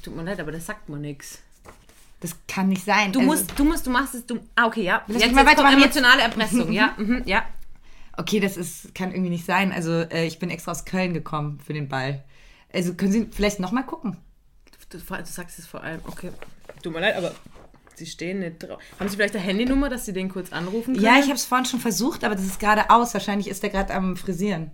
tut 0.04 0.16
mir 0.16 0.24
leid, 0.24 0.40
aber 0.40 0.52
das 0.52 0.66
sagt 0.66 0.90
mir 0.90 0.98
nichts. 0.98 1.40
das 2.20 2.36
kann 2.48 2.70
nicht 2.70 2.86
sein. 2.86 3.12
Du 3.12 3.20
Also- 3.20 3.32
musst, 3.32 3.60
du 3.60 3.64
musst, 3.66 3.86
du 3.86 3.90
machst 3.92 4.16
es, 4.16 4.26
du, 4.26 4.40
ah, 4.56 4.66
okay, 4.68 4.84
ja. 4.84 5.04
Lass 5.08 5.22
Jetzt, 5.22 5.34
mal 5.36 5.46
jetzt 5.46 5.58
kommt 5.58 5.74
emotionale 5.74 6.22
Erpressung, 6.22 6.72
ja, 6.72 6.94
mhm, 6.98 7.24
ja. 7.26 7.44
Okay, 8.16 8.40
das 8.40 8.56
ist, 8.58 8.94
kann 8.96 9.12
irgendwie 9.12 9.32
nicht 9.32 9.46
sein. 9.46 9.72
Also 9.74 9.92
äh, 9.92 10.26
ich 10.26 10.40
bin 10.40 10.50
extra 10.50 10.72
aus 10.72 10.86
Köln 10.86 11.14
gekommen 11.14 11.60
für 11.66 11.74
den 11.74 11.90
Ball. 11.90 12.24
Also 12.72 12.94
können 12.94 13.12
Sie 13.12 13.28
vielleicht 13.32 13.60
nochmal 13.60 13.86
gucken? 13.86 14.18
Du, 14.90 14.98
du 15.00 15.26
sagst 15.26 15.60
es 15.60 15.66
vor 15.66 15.84
allem, 15.84 16.00
okay. 16.06 16.30
Tut 16.84 16.94
mir 16.94 17.00
leid, 17.02 17.16
aber 17.18 17.34
sie 17.96 18.06
stehen 18.06 18.40
nicht 18.40 18.60
drauf. 18.64 18.80
Haben 19.00 19.10
Sie 19.10 19.16
vielleicht 19.16 19.36
eine 19.36 19.44
Handynummer, 19.44 19.90
dass 19.90 20.06
Sie 20.06 20.14
den 20.14 20.30
kurz 20.30 20.52
anrufen 20.54 20.94
können? 20.94 21.04
Ja, 21.06 21.16
ich 21.18 21.26
habe 21.26 21.34
es 21.34 21.46
vorhin 21.46 21.66
schon 21.66 21.80
versucht, 21.80 22.24
aber 22.24 22.36
das 22.36 22.46
ist 22.46 22.60
gerade 22.60 22.90
aus. 22.90 23.14
Wahrscheinlich 23.14 23.48
ist 23.48 23.64
der 23.64 23.70
gerade 23.72 23.94
am 23.94 24.16
Frisieren. 24.16 24.72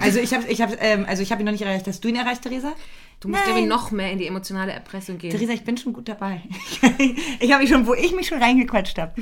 Also 0.00 0.18
ich 0.20 0.32
habe 0.34 0.46
ich 0.48 0.60
hab, 0.60 0.82
ähm, 0.82 1.04
also 1.08 1.22
ich 1.22 1.32
hab 1.32 1.38
ihn 1.38 1.44
noch 1.44 1.52
nicht 1.52 1.62
erreicht. 1.62 1.86
Hast 1.86 2.02
du 2.04 2.08
ihn 2.08 2.16
erreicht, 2.16 2.42
Theresa? 2.42 2.74
Du 3.20 3.28
musst 3.28 3.40
Nein. 3.42 3.50
irgendwie 3.50 3.68
noch 3.68 3.90
mehr 3.90 4.12
in 4.12 4.18
die 4.18 4.26
emotionale 4.26 4.72
Erpressung 4.72 5.18
gehen. 5.18 5.30
Theresa, 5.30 5.52
ich 5.52 5.64
bin 5.64 5.76
schon 5.76 5.92
gut 5.92 6.08
dabei. 6.08 6.42
ich 7.40 7.52
habe 7.52 7.62
mich 7.62 7.70
schon, 7.70 7.86
wo 7.86 7.94
ich 7.94 8.14
mich 8.14 8.26
schon 8.26 8.42
reingequatscht 8.42 8.98
habe. 8.98 9.14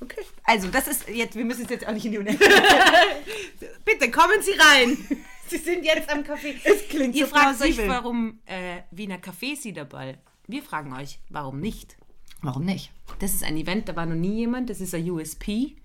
Okay. 0.00 0.22
Also 0.44 0.68
das 0.68 0.88
ist 0.88 1.08
jetzt, 1.08 1.36
wir 1.36 1.44
müssen 1.44 1.64
es 1.64 1.70
jetzt 1.70 1.86
auch 1.86 1.92
nicht 1.92 2.04
in 2.04 2.12
die 2.12 2.18
Unendlichkeit. 2.18 2.62
Bitte 3.84 4.10
kommen 4.10 4.42
Sie 4.42 4.52
rein. 4.52 4.96
Sie 5.48 5.58
sind 5.58 5.84
jetzt 5.84 6.10
am 6.10 6.20
Café. 6.20 6.54
Es 6.64 6.88
klingt 6.88 7.14
Ihr 7.14 7.26
so 7.26 7.32
fragt 7.32 7.60
euch, 7.62 7.76
plausibel. 7.76 7.88
warum 7.88 8.38
äh, 8.46 8.82
Wiener 8.90 9.18
Café 9.18 9.56
Sie 9.56 9.72
dabei. 9.72 10.18
Wir 10.48 10.62
fragen 10.62 10.92
euch, 10.92 11.18
warum 11.28 11.60
nicht? 11.60 11.96
Warum 12.42 12.64
nicht? 12.64 12.90
Das 13.20 13.32
ist 13.32 13.42
ein 13.42 13.56
Event, 13.56 13.88
da 13.88 13.96
war 13.96 14.06
noch 14.06 14.16
nie 14.16 14.36
jemand. 14.36 14.70
Das 14.70 14.80
ist 14.80 14.94
ein 14.94 15.08
USP. 15.10 15.76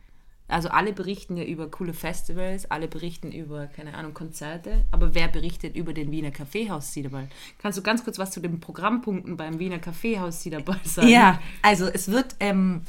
Also 0.52 0.70
alle 0.70 0.94
berichten 0.94 1.38
ja 1.38 1.44
über 1.44 1.70
coole 1.70 1.94
Festivals, 1.94 2.70
alle 2.70 2.88
berichten 2.88 3.32
über, 3.32 3.68
keine 3.68 3.96
Ahnung, 3.96 4.14
Konzerte. 4.14 4.84
Aber 4.92 5.16
wer 5.16 5.28
berichtet 5.28 5.76
über 5.76 5.94
den 5.94 6.12
Wiener 6.12 6.32
Kaffeehaus 6.32 6.94
Siederball? 6.94 7.28
Kannst 7.60 7.78
du 7.78 7.82
ganz 7.82 8.04
kurz 8.04 8.20
was 8.20 8.32
zu 8.32 8.40
den 8.40 8.60
Programmpunkten 8.60 9.38
beim 9.38 9.60
Wiener 9.60 9.80
Kaffeehaus 9.80 10.42
Siederball 10.42 10.80
sagen? 10.84 11.08
Ja, 11.08 11.40
also 11.62 11.86
es 11.86 12.10
wird 12.10 12.36
ähm, 12.40 12.82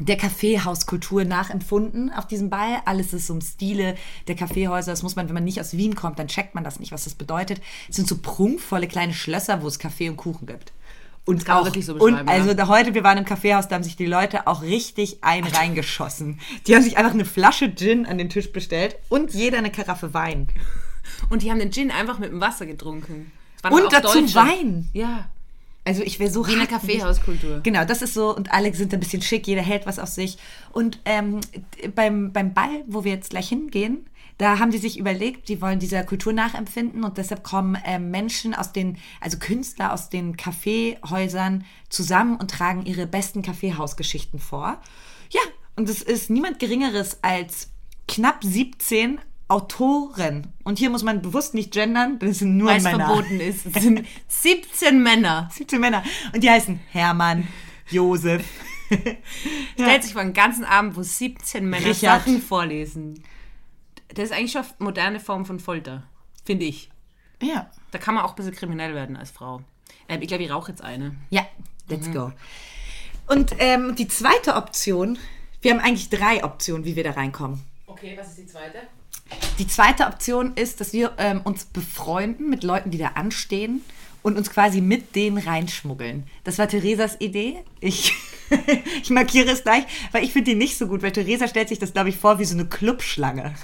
der 0.00 0.16
Kaffeehauskultur 0.16 1.24
nachempfunden 1.24 2.10
auf 2.10 2.26
diesem 2.26 2.50
Ball. 2.50 2.80
Alles 2.86 3.12
ist 3.12 3.28
um 3.30 3.40
Stile 3.40 3.96
der 4.26 4.34
Kaffeehäuser. 4.34 4.92
Das 4.92 5.02
muss 5.02 5.14
man, 5.14 5.28
wenn 5.28 5.34
man 5.34 5.44
nicht 5.44 5.60
aus 5.60 5.76
Wien 5.76 5.94
kommt, 5.94 6.18
dann 6.18 6.28
checkt 6.28 6.54
man 6.54 6.64
das 6.64 6.80
nicht, 6.80 6.92
was 6.92 7.04
das 7.04 7.14
bedeutet. 7.14 7.60
Es 7.88 7.96
sind 7.96 8.08
so 8.08 8.18
prunkvolle 8.18 8.88
kleine 8.88 9.12
Schlösser, 9.12 9.62
wo 9.62 9.68
es 9.68 9.78
Kaffee 9.78 10.08
und 10.08 10.16
Kuchen 10.16 10.46
gibt. 10.46 10.72
Und 11.26 11.44
kann 11.44 11.58
auch, 11.58 11.64
wirklich 11.64 11.86
so 11.86 11.92
und 11.92 11.98
beschreiben, 11.98 12.28
ja. 12.28 12.34
also 12.34 12.54
da 12.54 12.68
heute, 12.68 12.94
wir 12.94 13.04
waren 13.04 13.18
im 13.18 13.24
Kaffeehaus, 13.24 13.68
da 13.68 13.76
haben 13.76 13.84
sich 13.84 13.96
die 13.96 14.06
Leute 14.06 14.46
auch 14.46 14.62
richtig 14.62 15.18
ein 15.22 15.44
reingeschossen. 15.44 16.40
Die 16.66 16.74
haben 16.74 16.82
sich 16.82 16.96
einfach 16.96 17.12
eine 17.12 17.24
Flasche 17.24 17.74
Gin 17.74 18.06
an 18.06 18.18
den 18.18 18.28
Tisch 18.30 18.52
bestellt 18.52 18.96
und 19.08 19.32
jeder 19.32 19.58
eine 19.58 19.70
Karaffe 19.70 20.12
Wein. 20.14 20.48
Und 21.28 21.42
die 21.42 21.50
haben 21.50 21.58
den 21.58 21.72
Gin 21.72 21.90
einfach 21.90 22.18
mit 22.18 22.30
dem 22.30 22.40
Wasser 22.40 22.66
getrunken. 22.66 23.30
Und 23.70 23.92
dazu 23.92 24.20
Deutsche. 24.20 24.34
Wein. 24.34 24.88
Ja. 24.92 25.28
Also 25.84 26.02
ich 26.02 26.18
wäre 26.18 26.30
so 26.30 26.46
Wiener 26.46 26.60
hart- 26.60 26.70
Kaffeehauskultur. 26.70 27.60
Genau, 27.62 27.84
das 27.84 28.02
ist 28.02 28.14
so, 28.14 28.34
und 28.34 28.52
alle 28.52 28.72
sind 28.74 28.92
ein 28.92 29.00
bisschen 29.00 29.22
schick, 29.22 29.46
jeder 29.46 29.62
hält 29.62 29.86
was 29.86 29.98
auf 29.98 30.08
sich. 30.08 30.38
Und 30.72 31.00
ähm, 31.04 31.40
beim, 31.94 32.32
beim 32.32 32.52
Ball, 32.54 32.84
wo 32.86 33.04
wir 33.04 33.12
jetzt 33.12 33.30
gleich 33.30 33.48
hingehen, 33.48 34.06
da 34.40 34.58
haben 34.58 34.70
die 34.70 34.78
sich 34.78 34.98
überlegt, 34.98 35.50
die 35.50 35.60
wollen 35.60 35.80
dieser 35.80 36.02
Kultur 36.02 36.32
nachempfinden 36.32 37.04
und 37.04 37.18
deshalb 37.18 37.44
kommen 37.44 37.76
ähm, 37.84 38.10
Menschen 38.10 38.54
aus 38.54 38.72
den, 38.72 38.96
also 39.20 39.38
Künstler 39.38 39.92
aus 39.92 40.08
den 40.08 40.38
Kaffeehäusern 40.38 41.66
zusammen 41.90 42.36
und 42.36 42.50
tragen 42.50 42.86
ihre 42.86 43.06
besten 43.06 43.42
Kaffeehausgeschichten 43.42 44.40
vor. 44.40 44.80
Ja, 45.28 45.42
und 45.76 45.90
es 45.90 46.00
ist 46.00 46.30
niemand 46.30 46.58
Geringeres 46.58 47.18
als 47.20 47.68
knapp 48.08 48.42
17 48.42 49.20
Autoren. 49.48 50.46
Und 50.64 50.78
hier 50.78 50.88
muss 50.88 51.02
man 51.02 51.20
bewusst 51.20 51.52
nicht 51.52 51.72
gendern, 51.72 52.18
das 52.18 52.38
sind 52.38 52.56
nur 52.56 52.70
Weil 52.70 52.78
es 52.78 52.84
Männer. 52.84 53.06
verboten 53.08 53.40
ist. 53.40 53.66
Es 53.66 53.82
sind 53.82 54.06
17 54.28 55.02
Männer. 55.02 55.50
17 55.52 55.78
Männer. 55.78 56.02
Und 56.32 56.42
die 56.42 56.48
heißen 56.48 56.80
Hermann, 56.88 57.46
Josef. 57.90 58.42
Stellt 59.74 60.02
sich 60.02 60.14
vor 60.14 60.22
einen 60.22 60.32
ganzen 60.32 60.64
Abend, 60.64 60.96
wo 60.96 61.02
17 61.02 61.68
Männer 61.68 61.84
Richard. 61.84 62.24
Sachen 62.24 62.40
vorlesen. 62.40 63.22
Das 64.14 64.26
ist 64.26 64.32
eigentlich 64.32 64.52
schon 64.52 64.62
eine 64.62 64.72
moderne 64.78 65.20
Form 65.20 65.46
von 65.46 65.60
Folter, 65.60 66.02
finde 66.44 66.66
ich. 66.66 66.90
Ja. 67.42 67.70
Da 67.90 67.98
kann 67.98 68.14
man 68.14 68.24
auch 68.24 68.30
ein 68.30 68.36
bisschen 68.36 68.54
kriminell 68.54 68.94
werden 68.94 69.16
als 69.16 69.30
Frau. 69.30 69.62
Ähm, 70.08 70.22
ich 70.22 70.28
glaube, 70.28 70.42
ich 70.42 70.50
rauche 70.50 70.70
jetzt 70.70 70.82
eine. 70.82 71.16
Ja, 71.30 71.46
let's 71.88 72.10
go. 72.12 72.32
Und 73.26 73.54
ähm, 73.58 73.94
die 73.94 74.08
zweite 74.08 74.54
Option, 74.56 75.18
wir 75.62 75.72
haben 75.72 75.80
eigentlich 75.80 76.10
drei 76.10 76.42
Optionen, 76.42 76.84
wie 76.84 76.96
wir 76.96 77.04
da 77.04 77.12
reinkommen. 77.12 77.64
Okay, 77.86 78.16
was 78.18 78.30
ist 78.30 78.38
die 78.38 78.46
zweite? 78.46 78.82
Die 79.58 79.66
zweite 79.66 80.06
Option 80.06 80.54
ist, 80.54 80.80
dass 80.80 80.92
wir 80.92 81.12
ähm, 81.18 81.40
uns 81.42 81.64
befreunden 81.64 82.50
mit 82.50 82.64
Leuten, 82.64 82.90
die 82.90 82.98
da 82.98 83.08
anstehen 83.08 83.82
und 84.22 84.36
uns 84.36 84.50
quasi 84.50 84.80
mit 84.80 85.14
denen 85.14 85.38
reinschmuggeln. 85.38 86.26
Das 86.44 86.58
war 86.58 86.68
Theresas 86.68 87.20
Idee. 87.20 87.58
Ich, 87.80 88.14
ich 89.02 89.10
markiere 89.10 89.50
es 89.50 89.62
gleich, 89.62 89.84
weil 90.12 90.24
ich 90.24 90.32
finde 90.32 90.50
die 90.50 90.56
nicht 90.56 90.76
so 90.76 90.86
gut, 90.86 91.02
weil 91.02 91.12
Theresa 91.12 91.46
stellt 91.48 91.68
sich 91.68 91.78
das, 91.78 91.92
glaube 91.92 92.08
ich, 92.08 92.16
vor 92.16 92.38
wie 92.38 92.44
so 92.44 92.54
eine 92.54 92.66
Clubschlange. 92.66 93.54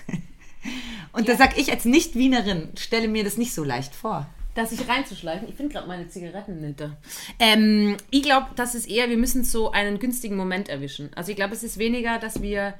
Und 1.16 1.28
da 1.28 1.36
sag 1.36 1.58
ich 1.58 1.72
als 1.72 1.86
Nicht-Wienerin, 1.86 2.68
stelle 2.76 3.08
mir 3.08 3.24
das 3.24 3.38
nicht 3.38 3.54
so 3.54 3.64
leicht 3.64 3.94
vor. 3.94 4.26
Da 4.54 4.66
sich 4.66 4.86
reinzuschleichen. 4.86 5.48
Ich 5.48 5.54
finde 5.54 5.72
gerade 5.72 5.88
meine 5.88 6.08
Zigaretten 6.08 6.60
nicht 6.60 6.78
da. 6.78 6.96
Ähm, 7.38 7.96
ich 8.10 8.22
glaube, 8.22 8.48
das 8.54 8.74
ist 8.74 8.86
eher, 8.88 9.08
wir 9.08 9.16
müssen 9.16 9.42
so 9.42 9.70
einen 9.70 9.98
günstigen 9.98 10.36
Moment 10.36 10.68
erwischen. 10.68 11.10
Also 11.14 11.30
ich 11.30 11.36
glaube, 11.36 11.54
es 11.54 11.62
ist 11.62 11.78
weniger, 11.78 12.18
dass 12.18 12.42
wir 12.42 12.74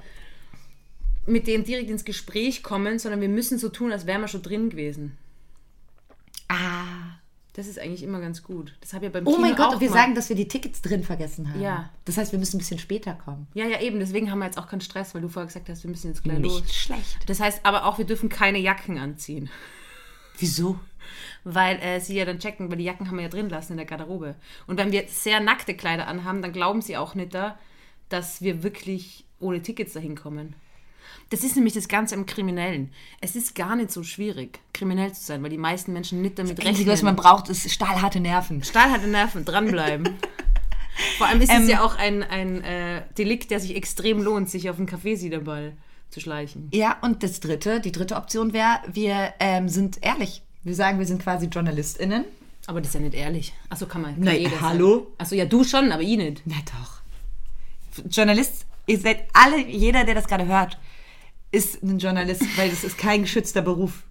mit 1.24 1.46
denen 1.46 1.64
direkt 1.64 1.88
ins 1.88 2.04
Gespräch 2.04 2.62
kommen, 2.62 2.98
sondern 2.98 3.22
wir 3.22 3.28
müssen 3.30 3.58
so 3.58 3.70
tun, 3.70 3.90
als 3.90 4.06
wären 4.06 4.20
wir 4.20 4.28
schon 4.28 4.42
drin 4.42 4.68
gewesen. 4.68 5.16
Ah. 6.48 7.15
Das 7.56 7.66
ist 7.66 7.78
eigentlich 7.78 8.02
immer 8.02 8.20
ganz 8.20 8.42
gut. 8.42 8.74
Das 8.82 8.92
habe 8.92 9.06
ich 9.06 9.12
ja 9.12 9.18
beim 9.18 9.26
Oh 9.26 9.30
Kino 9.34 9.40
mein 9.46 9.56
Gott, 9.56 9.72
und 9.72 9.80
wir 9.80 9.88
mal. 9.88 9.96
sagen, 9.96 10.14
dass 10.14 10.28
wir 10.28 10.36
die 10.36 10.46
Tickets 10.46 10.82
drin 10.82 11.02
vergessen 11.02 11.50
haben. 11.50 11.62
Ja. 11.62 11.88
Das 12.04 12.18
heißt, 12.18 12.30
wir 12.32 12.38
müssen 12.38 12.56
ein 12.56 12.58
bisschen 12.58 12.78
später 12.78 13.14
kommen. 13.14 13.46
Ja, 13.54 13.64
ja, 13.64 13.80
eben. 13.80 13.98
Deswegen 13.98 14.30
haben 14.30 14.40
wir 14.40 14.44
jetzt 14.44 14.58
auch 14.58 14.68
keinen 14.68 14.82
Stress, 14.82 15.14
weil 15.14 15.22
du 15.22 15.28
vorher 15.28 15.46
gesagt 15.46 15.70
hast, 15.70 15.82
wir 15.82 15.90
müssen 15.90 16.08
jetzt 16.08 16.22
gleich 16.22 16.38
Nicht 16.38 16.50
los. 16.66 16.74
schlecht. 16.74 17.16
Das 17.26 17.40
heißt 17.40 17.60
aber 17.64 17.86
auch, 17.86 17.96
wir 17.96 18.04
dürfen 18.04 18.28
keine 18.28 18.58
Jacken 18.58 18.98
anziehen. 18.98 19.48
Wieso? 20.38 20.78
Weil 21.44 21.76
äh, 21.78 21.98
sie 22.00 22.14
ja 22.18 22.26
dann 22.26 22.40
checken, 22.40 22.68
weil 22.70 22.76
die 22.76 22.84
Jacken 22.84 23.06
haben 23.08 23.16
wir 23.16 23.22
ja 23.24 23.30
drin 23.30 23.48
lassen 23.48 23.72
in 23.72 23.78
der 23.78 23.86
Garderobe. 23.86 24.34
Und 24.66 24.76
wenn 24.76 24.92
wir 24.92 25.04
sehr 25.08 25.40
nackte 25.40 25.72
Kleider 25.74 26.08
anhaben, 26.08 26.42
dann 26.42 26.52
glauben 26.52 26.82
sie 26.82 26.98
auch 26.98 27.14
nicht 27.14 27.32
da, 27.32 27.58
dass 28.10 28.42
wir 28.42 28.62
wirklich 28.62 29.24
ohne 29.40 29.62
Tickets 29.62 29.94
dahin 29.94 30.14
kommen. 30.14 30.54
Das 31.30 31.42
ist 31.42 31.56
nämlich 31.56 31.74
das 31.74 31.88
Ganze 31.88 32.14
im 32.14 32.26
Kriminellen. 32.26 32.92
Es 33.20 33.34
ist 33.36 33.54
gar 33.54 33.74
nicht 33.76 33.90
so 33.90 34.02
schwierig, 34.02 34.60
kriminell 34.72 35.12
zu 35.12 35.22
sein, 35.24 35.42
weil 35.42 35.50
die 35.50 35.58
meisten 35.58 35.92
Menschen 35.92 36.22
nicht 36.22 36.38
damit 36.38 36.58
Das 36.58 36.64
Einzige, 36.66 36.90
was 36.90 36.98
rechnen. 37.00 37.14
man 37.14 37.16
braucht, 37.16 37.48
ist 37.48 37.70
stahlharte 37.70 38.20
Nerven. 38.20 38.62
Stahlharte 38.62 39.08
Nerven, 39.08 39.44
dranbleiben. 39.44 40.08
Vor 41.18 41.26
allem 41.26 41.40
ist 41.40 41.50
Ähm, 41.52 41.62
es 41.64 41.68
ja 41.68 41.82
auch 41.84 41.96
ein, 41.96 42.22
ein 42.22 42.62
äh, 42.62 43.02
Delikt, 43.18 43.50
der 43.50 43.60
sich 43.60 43.74
extrem 43.76 44.22
lohnt, 44.22 44.48
sich 44.48 44.70
auf 44.70 44.78
einen 44.78 44.86
Kaffeesiederball 44.86 45.72
zu 46.10 46.20
schleichen. 46.20 46.68
Ja, 46.72 46.96
und 47.02 47.22
das 47.22 47.40
dritte, 47.40 47.80
die 47.80 47.92
dritte 47.92 48.16
Option 48.16 48.52
wäre, 48.52 48.80
wir 48.90 49.34
ähm, 49.40 49.68
sind 49.68 49.98
ehrlich. 50.02 50.42
Wir 50.62 50.74
sagen, 50.74 50.98
wir 50.98 51.06
sind 51.06 51.22
quasi 51.22 51.46
JournalistInnen. 51.46 52.24
Aber 52.66 52.80
das 52.80 52.88
ist 52.88 52.94
ja 52.94 53.00
nicht 53.00 53.14
ehrlich. 53.14 53.52
Achso, 53.68 53.86
kann 53.86 54.02
man. 54.02 54.14
Kann 54.14 54.24
Nein, 54.24 54.50
hallo? 54.60 55.08
Achso, 55.18 55.34
ja, 55.34 55.44
du 55.44 55.62
schon, 55.64 55.92
aber 55.92 56.02
ich 56.02 56.16
nicht. 56.16 56.42
Na 56.46 56.56
doch. 56.64 58.04
Journalist, 58.10 58.66
ihr 58.86 58.98
seid 58.98 59.24
alle, 59.32 59.66
jeder, 59.68 60.04
der 60.04 60.14
das 60.14 60.26
gerade 60.26 60.46
hört, 60.46 60.78
ist 61.50 61.82
ein 61.82 61.98
Journalist, 61.98 62.42
weil 62.56 62.70
das 62.70 62.84
ist 62.84 62.98
kein 62.98 63.22
geschützter 63.22 63.62
Beruf. 63.62 64.02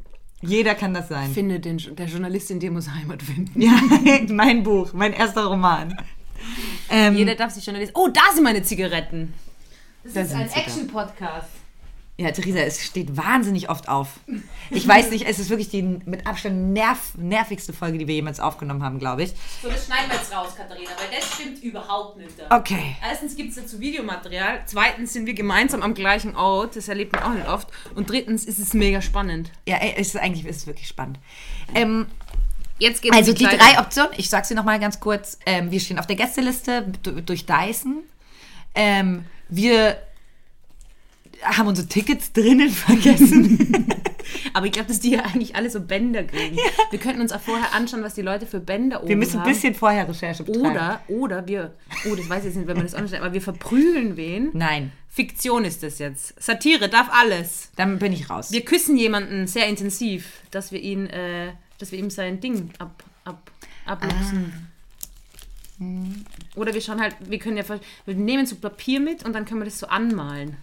Jeder 0.42 0.76
kann 0.76 0.94
das 0.94 1.10
sein. 1.10 1.32
Finde 1.32 1.60
den, 1.60 1.78
der 1.96 2.06
Journalist 2.08 2.52
in 2.52 2.60
dir 2.60 2.72
muss 2.72 2.90
Heimat 2.90 3.24
finden. 3.24 3.60
Ja, 3.60 3.80
mein 4.30 4.64
Buch, 4.64 4.94
mein 4.94 5.14
erster 5.14 5.46
Roman. 5.46 5.96
Ähm, 6.90 7.16
Jeder 7.16 7.36
darf 7.36 7.52
sich 7.52 7.66
Journalist. 7.66 7.94
Oh, 7.96 8.08
da 8.10 8.22
sind 8.34 8.44
meine 8.44 8.62
Zigaretten. 8.62 9.34
Das 10.04 10.14
Da 10.14 10.22
ist 10.22 10.34
ein. 10.34 10.50
Action-Podcast. 10.50 11.50
Ja, 12.18 12.32
Theresa, 12.32 12.60
es 12.60 12.82
steht 12.86 13.18
wahnsinnig 13.18 13.70
oft 13.70 13.90
auf. 13.90 14.08
Ich 14.70 14.88
weiß 14.88 15.10
nicht, 15.10 15.28
es 15.28 15.38
ist 15.38 15.50
wirklich 15.50 15.70
die 15.70 15.82
mit 15.82 16.26
Abstand 16.26 16.72
nerv, 16.72 17.14
nervigste 17.18 17.74
Folge, 17.74 17.98
die 17.98 18.08
wir 18.08 18.16
jemals 18.16 18.40
aufgenommen 18.40 18.84
haben, 18.84 19.00
glaube 19.00 19.24
ich. 19.24 19.34
So, 19.62 19.68
das 19.70 19.86
schneiden 19.86 20.10
wir 20.10 20.16
jetzt 20.18 20.34
raus, 20.34 20.56
Katharina, 20.56 20.92
weil 20.92 21.20
das 21.20 21.34
stimmt 21.34 21.62
überhaupt 21.62 22.18
nicht. 22.18 22.32
Da. 22.40 22.58
Okay. 22.58 22.96
Erstens 23.06 23.36
gibt 23.36 23.50
es 23.50 23.56
dazu 23.58 23.80
Videomaterial. 23.82 24.62
Zweitens 24.66 25.12
sind 25.12 25.26
wir 25.26 25.34
gemeinsam 25.34 25.82
am 25.82 25.94
gleichen 25.94 26.38
Ort. 26.38 26.78
Das 26.78 26.88
erlebt 26.88 27.12
man 27.14 27.24
auch 27.24 27.34
nicht 27.34 27.48
oft. 27.50 27.68
Und 27.96 28.10
drittens 28.10 28.46
ist 28.46 28.60
es 28.60 28.74
mega 28.74 29.02
spannend. 29.02 29.52
Ja, 29.68 29.78
es 29.78 30.08
ist 30.08 30.18
eigentlich 30.18 30.46
es 30.46 30.58
ist 30.58 30.68
wirklich 30.68 30.88
spannend. 30.88 31.20
Ähm, 31.74 32.08
Jetzt 32.78 33.02
geht's 33.02 33.16
Also 33.16 33.32
die 33.34 33.46
Kleidung. 33.46 33.60
drei 33.68 33.80
Optionen, 33.80 34.12
ich 34.18 34.30
sag 34.30 34.46
sie 34.46 34.54
nochmal 34.54 34.80
ganz 34.82 35.00
kurz. 35.00 35.38
Ähm, 35.46 35.72
wir 35.72 35.80
stehen 35.80 35.98
auf 35.98 36.08
der 36.08 36.18
Gästeliste 36.18 36.86
du- 37.04 37.22
durch 37.22 37.46
Dyson. 37.46 38.04
Ähm, 38.74 39.26
wir 39.48 39.98
haben 41.44 41.68
unsere 41.68 41.88
Tickets 41.88 42.32
drinnen 42.34 42.70
vergessen. 42.72 43.88
Aber 44.54 44.66
ich 44.66 44.72
glaube, 44.72 44.88
dass 44.88 45.00
die 45.00 45.12
ja 45.12 45.22
eigentlich 45.22 45.56
alle 45.56 45.70
so 45.70 45.82
Bänder 45.82 46.24
kriegen. 46.24 46.58
Wir 46.90 47.00
könnten 47.00 47.22
uns 47.22 47.32
auch 47.32 47.42
vorher 47.42 47.74
anschauen, 47.74 48.04
was 48.04 48.14
die 48.16 48.22
Leute 48.22 48.46
für 48.46 48.60
Bänder 48.60 49.00
oben 49.00 49.10
wir 49.10 49.18
müssen 49.18 49.38
ein 49.38 49.44
haben. 49.44 49.52
bisschen 49.52 49.76
vorher 49.76 50.08
Recherche 50.08 50.44
betreiben. 50.44 50.72
Oder, 50.72 51.02
oder 51.08 51.48
wir, 51.48 51.74
oh, 52.10 52.16
das 52.16 52.28
weiß 52.30 52.40
ich 52.40 52.46
jetzt 52.46 52.56
nicht, 52.56 52.68
wenn 52.68 52.78
man 52.78 52.86
das 52.86 52.96
online 52.96 53.22
aber 53.22 53.34
wir 53.34 53.42
verprügeln 53.42 54.18
wen. 54.18 54.50
Nein, 54.54 54.92
Fiktion 55.10 55.64
ist 55.66 55.84
das 55.84 56.00
jetzt. 56.00 56.42
Satire 56.42 56.90
darf 56.90 57.10
alles. 57.12 57.70
dann 57.76 58.00
bin 58.00 58.14
ich 58.14 58.30
raus. 58.30 58.52
Wir 58.52 58.66
küssen 58.66 58.98
jemanden 58.98 59.48
sehr 59.48 59.68
intensiv, 59.68 60.42
dass 60.52 60.72
wir 60.72 60.82
ihn, 60.82 61.08
äh, 61.08 61.54
dass 61.78 61.92
wir 61.92 62.00
ihm 62.00 62.10
sein 62.10 62.40
Ding 62.40 62.72
ab, 62.80 63.04
ab, 63.26 63.52
ablupsen. 63.86 64.70
Oder 66.56 66.74
wir 66.74 66.82
schauen 66.82 67.02
halt, 67.02 67.16
wir 67.20 67.38
können 67.40 67.58
ja, 67.58 67.64
wir 68.06 68.16
nehmen 68.16 68.46
so 68.46 68.56
Papier 68.56 69.00
mit 69.00 69.26
und 69.26 69.34
dann 69.34 69.46
können 69.46 69.62
wir 69.62 69.66
das 69.66 69.80
so 69.80 69.88
anmalen. 69.88 70.58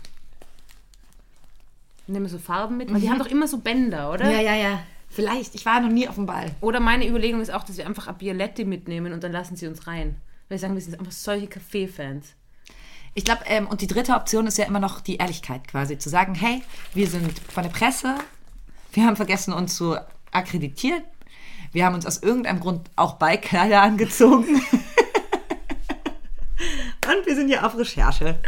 Nehmen 2.06 2.26
wir 2.26 2.30
so 2.30 2.38
Farben 2.38 2.76
mit, 2.76 2.92
weil 2.92 3.00
die 3.00 3.11
haben 3.11 3.18
doch 3.18 3.26
immer 3.26 3.47
so 3.47 3.59
Bänder, 3.59 4.12
oder? 4.12 4.30
ja, 4.30 4.40
ja, 4.40 4.54
ja. 4.54 4.82
Vielleicht. 5.09 5.54
Ich 5.54 5.66
war 5.66 5.80
noch 5.80 5.90
nie 5.90 6.09
auf 6.09 6.14
dem 6.14 6.25
Ball. 6.26 6.50
Oder 6.62 6.80
meine 6.80 7.06
Überlegung 7.06 7.40
ist 7.42 7.52
auch, 7.52 7.64
dass 7.64 7.76
wir 7.76 7.87
einfach 7.87 8.09
Abialetti 8.09 8.64
mitnehmen 8.64 9.12
und 9.12 9.23
dann 9.23 9.30
lassen 9.30 9.56
sie 9.56 9.66
uns 9.66 9.87
rein. 9.87 10.16
Weil 10.49 10.56
wir 10.56 10.59
sagen, 10.59 10.75
wir 10.75 10.80
sind 10.80 10.99
einfach 10.99 11.12
solche 11.12 11.49
Kaffee-Fans. 11.49 12.35
Ich 13.14 13.25
glaube, 13.25 13.42
ähm, 13.47 13.66
und 13.66 13.82
die 13.82 13.87
dritte 13.87 14.14
Option 14.14 14.47
ist 14.47 14.56
ja 14.56 14.64
immer 14.64 14.80
noch 14.80 15.00
die 15.00 15.16
Ehrlichkeit 15.16 15.68
quasi. 15.68 15.99
Zu 15.99 16.09
sagen, 16.09 16.35
hey, 16.35 16.62
wir 16.94 17.06
sind 17.06 17.38
von 17.38 17.62
der 17.62 17.71
Presse, 17.71 18.14
wir 18.92 19.04
haben 19.04 19.16
vergessen, 19.16 19.52
uns 19.52 19.76
zu 19.76 19.97
akkreditieren. 20.30 21.02
Wir 21.73 21.85
haben 21.85 21.94
uns 21.94 22.06
aus 22.06 22.23
irgendeinem 22.23 22.61
Grund 22.61 22.90
auch 22.97 23.14
Beikleider 23.14 23.82
angezogen. 23.82 24.62
und 27.06 27.26
wir 27.26 27.35
sind 27.35 27.49
hier 27.49 27.66
auf 27.66 27.76
Recherche. 27.76 28.40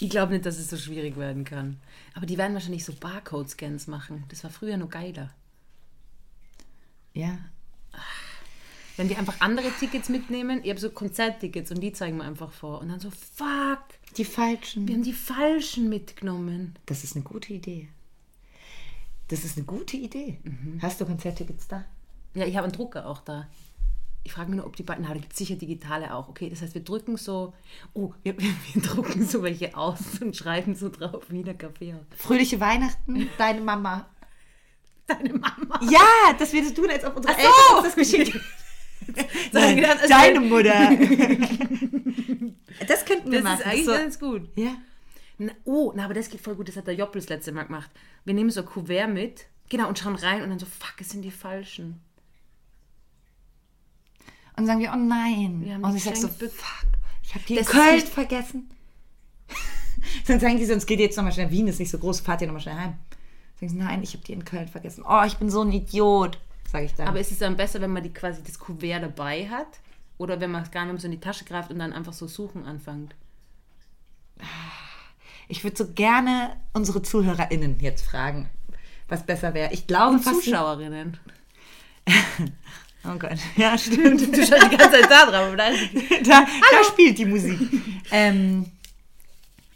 Ich 0.00 0.10
glaube 0.10 0.32
nicht, 0.32 0.46
dass 0.46 0.58
es 0.58 0.70
so 0.70 0.76
schwierig 0.76 1.16
werden 1.16 1.44
kann. 1.44 1.80
Aber 2.14 2.24
die 2.26 2.38
werden 2.38 2.54
wahrscheinlich 2.54 2.84
so 2.84 2.92
Barcode-Scans 2.92 3.86
machen. 3.88 4.24
Das 4.28 4.44
war 4.44 4.50
früher 4.50 4.76
nur 4.76 4.88
geiler. 4.88 5.30
Ja. 7.14 7.38
Wenn 8.96 9.08
wir 9.08 9.18
einfach 9.18 9.40
andere 9.40 9.70
Tickets 9.78 10.08
mitnehmen, 10.08 10.60
ich 10.62 10.70
habe 10.70 10.80
so 10.80 10.90
Konzerttickets 10.90 11.70
und 11.70 11.80
die 11.80 11.92
zeigen 11.92 12.16
wir 12.18 12.24
einfach 12.24 12.52
vor. 12.52 12.80
Und 12.80 12.88
dann 12.90 13.00
so, 13.00 13.10
fuck, 13.10 13.80
Die 14.16 14.24
falschen. 14.24 14.86
wir 14.86 14.94
haben 14.94 15.02
die 15.02 15.12
falschen 15.12 15.88
mitgenommen. 15.88 16.76
Das 16.86 17.04
ist 17.04 17.14
eine 17.16 17.24
gute 17.24 17.52
Idee. 17.52 17.88
Das 19.28 19.44
ist 19.44 19.56
eine 19.56 19.66
gute 19.66 19.96
Idee. 19.96 20.38
Hast 20.80 21.00
du 21.00 21.06
Konzerttickets 21.06 21.68
da? 21.68 21.84
Ja, 22.34 22.46
ich 22.46 22.56
habe 22.56 22.64
einen 22.64 22.72
Drucker 22.72 23.06
auch 23.06 23.20
da. 23.20 23.48
Ich 24.28 24.34
frage 24.34 24.50
mich 24.50 24.58
nur, 24.58 24.66
ob 24.66 24.76
die 24.76 24.82
beiden, 24.82 25.04
na, 25.08 25.14
da 25.14 25.18
gibt 25.20 25.32
es 25.32 25.38
sicher 25.38 25.54
digitale 25.56 26.12
auch. 26.14 26.28
Okay, 26.28 26.50
das 26.50 26.60
heißt, 26.60 26.74
wir 26.74 26.84
drücken 26.84 27.16
so, 27.16 27.54
oh, 27.94 28.12
wir, 28.22 28.36
wir 28.38 28.82
drucken 28.82 29.24
so 29.26 29.42
welche 29.42 29.74
aus 29.74 30.20
und 30.20 30.36
schreiben 30.36 30.74
so 30.74 30.90
drauf, 30.90 31.24
wie 31.30 31.42
der 31.42 31.54
Kaffee 31.54 31.94
hat. 31.94 32.04
Fröhliche 32.14 32.60
Weihnachten, 32.60 33.26
deine 33.38 33.62
Mama. 33.62 34.06
Deine 35.06 35.32
Mama. 35.32 35.80
Ja, 35.90 36.34
dass 36.38 36.52
wir 36.52 36.62
das 36.62 36.74
tun, 36.74 36.90
als 36.90 37.06
ob 37.06 37.16
unsere 37.16 37.32
Ach 37.34 37.38
Eltern 37.38 37.54
so! 37.70 37.76
uns 37.78 37.84
das 37.86 37.94
geschickt 37.96 38.34
haben. 38.34 38.44
Nein, 39.54 39.84
also- 39.86 40.08
deine 40.08 40.40
Mutter. 40.40 40.90
das 42.86 43.04
könnten 43.06 43.32
wir 43.32 43.40
Das 43.40 43.44
machen. 43.44 43.60
ist 43.60 43.66
eigentlich 43.66 43.84
so. 43.86 43.92
ganz 43.92 44.18
gut. 44.18 44.48
ja. 44.56 44.76
Na, 45.38 45.52
oh, 45.64 45.92
na, 45.96 46.04
aber 46.04 46.12
das 46.14 46.28
geht 46.28 46.42
voll 46.42 46.54
gut. 46.56 46.68
Das 46.68 46.76
hat 46.76 46.86
der 46.86 46.94
Joppel 46.96 47.22
das 47.22 47.30
letzte 47.30 47.52
Mal 47.52 47.62
gemacht. 47.62 47.88
Wir 48.26 48.34
nehmen 48.34 48.50
so 48.50 48.60
ein 48.60 48.66
Kuvert 48.66 49.08
mit, 49.08 49.46
genau, 49.70 49.88
und 49.88 49.98
schauen 49.98 50.16
rein 50.16 50.42
und 50.42 50.50
dann 50.50 50.58
so, 50.58 50.66
fuck, 50.66 50.96
es 51.00 51.08
sind 51.10 51.22
die 51.22 51.30
falschen. 51.30 52.00
Und 54.58 54.66
dann 54.66 54.78
sagen 54.78 54.80
wir, 54.80 54.92
oh 54.92 54.96
nein. 54.96 55.80
Und 55.82 55.96
ich 55.96 56.02
sag 56.02 56.16
so, 56.16 56.26
fuck, 56.26 56.50
ich 57.22 57.34
habe 57.34 57.44
die 57.46 57.56
Köln 57.58 58.00
vergessen. 58.00 58.68
dann 60.26 60.40
sagen 60.40 60.56
die 60.56 60.66
sonst 60.66 60.86
geht 60.86 60.98
jetzt 60.98 61.16
nochmal 61.16 61.32
schnell, 61.32 61.50
Wien 61.50 61.68
ist 61.68 61.78
nicht 61.78 61.90
so 61.90 61.98
groß, 61.98 62.20
fahrt 62.20 62.40
ihr 62.40 62.48
nochmal 62.48 62.62
schnell 62.62 62.74
heim. 62.74 62.94
Sagen 63.60 63.70
sie, 63.70 63.76
nein, 63.76 64.02
ich 64.02 64.14
habe 64.14 64.24
die 64.24 64.32
in 64.32 64.44
Köln 64.44 64.66
vergessen. 64.66 65.04
Oh, 65.08 65.22
ich 65.24 65.36
bin 65.36 65.48
so 65.48 65.62
ein 65.62 65.70
Idiot, 65.70 66.38
sage 66.70 66.86
ich 66.86 66.94
dann. 66.94 67.06
Aber 67.06 67.20
ist 67.20 67.30
es 67.30 67.38
dann 67.38 67.56
besser, 67.56 67.80
wenn 67.80 67.92
man 67.92 68.02
die 68.02 68.12
quasi 68.12 68.42
das 68.42 68.58
Kuvert 68.58 69.02
dabei 69.02 69.48
hat? 69.48 69.78
Oder 70.16 70.40
wenn 70.40 70.50
man 70.50 70.64
es 70.64 70.72
gar 70.72 70.84
nicht 70.84 70.92
mehr 70.92 71.00
so 71.00 71.06
in 71.06 71.12
die 71.12 71.20
Tasche 71.20 71.44
greift 71.44 71.70
und 71.70 71.78
dann 71.78 71.92
einfach 71.92 72.12
so 72.12 72.26
suchen 72.26 72.64
anfängt? 72.64 73.14
ich 75.48 75.64
würde 75.64 75.76
so 75.76 75.92
gerne 75.92 76.56
unsere 76.72 77.02
ZuhörerInnen 77.02 77.78
jetzt 77.80 78.04
fragen, 78.04 78.48
was 79.08 79.24
besser 79.24 79.54
wäre. 79.54 79.72
Ich 79.72 79.86
glaube. 79.86 80.20
Zuschauerinnen. 80.20 81.16
Oh 83.04 83.16
Gott, 83.18 83.38
ja, 83.56 83.76
stimmt. 83.78 84.20
Du 84.36 84.44
schaust 84.46 84.70
die 84.72 84.76
ganze 84.76 85.00
Zeit 85.00 85.10
da 85.10 85.26
drauf. 85.26 85.46
aber 85.48 85.56
da 85.56 85.68
ist- 85.68 85.88
da, 86.28 86.46
spielt 86.90 87.18
die 87.18 87.24
Musik. 87.26 87.58
ähm, 88.10 88.66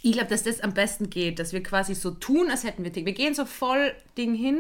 Ich 0.03 0.13
glaube, 0.13 0.29
dass 0.29 0.43
das 0.43 0.61
am 0.61 0.75
besten 0.75 1.09
geht, 1.11 1.39
dass 1.39 1.53
wir 1.53 1.63
quasi 1.63 1.95
so 1.95 2.11
tun, 2.11 2.51
als 2.51 2.65
hätten 2.65 2.83
wir 2.85 2.93
Tick. 2.93 3.07
Wir 3.07 3.13
gehen 3.13 3.35
so 3.35 3.45
voll 3.45 3.93
Ding 4.19 4.35
hin 4.35 4.59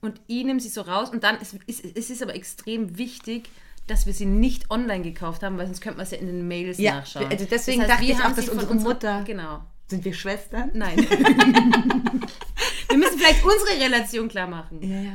und 0.00 0.20
ich 0.26 0.44
nehme 0.44 0.58
sie 0.60 0.70
so 0.70 0.80
raus 0.80 1.10
und 1.10 1.22
dann 1.22 1.38
ist, 1.40 1.54
ist 1.66 1.84
es 1.96 2.10
ist 2.10 2.22
aber 2.22 2.34
extrem 2.34 2.96
wichtig, 2.98 3.50
dass 3.86 4.06
wir 4.06 4.12
sie 4.14 4.26
nicht 4.26 4.70
online 4.70 5.02
gekauft 5.02 5.42
haben, 5.42 5.58
weil 5.58 5.66
sonst 5.66 5.80
könnte 5.80 5.98
man 5.98 6.04
es 6.06 6.12
ja 6.12 6.18
in 6.18 6.26
den 6.26 6.48
Mails 6.48 6.78
Ja, 6.78 6.96
nachschauen. 6.96 7.26
also 7.30 7.44
deswegen 7.50 7.80
das 7.82 7.90
heißt, 7.90 8.00
dachte 8.00 8.08
wir 8.08 8.14
ich 8.16 8.24
auch, 8.24 8.34
dass 8.34 8.48
unsere 8.48 8.74
Mutter- 8.76 9.22
Genau. 9.26 9.60
sind 9.88 10.04
wir 10.04 10.14
Schwestern? 10.14 10.70
Nein. 10.72 10.96
wir 12.88 12.96
müssen 12.98 13.18
vielleicht 13.18 13.44
unsere 13.44 13.80
Relation 13.80 14.28
klar 14.28 14.46
machen. 14.48 14.78
Ja, 14.82 15.00
ja. 15.00 15.12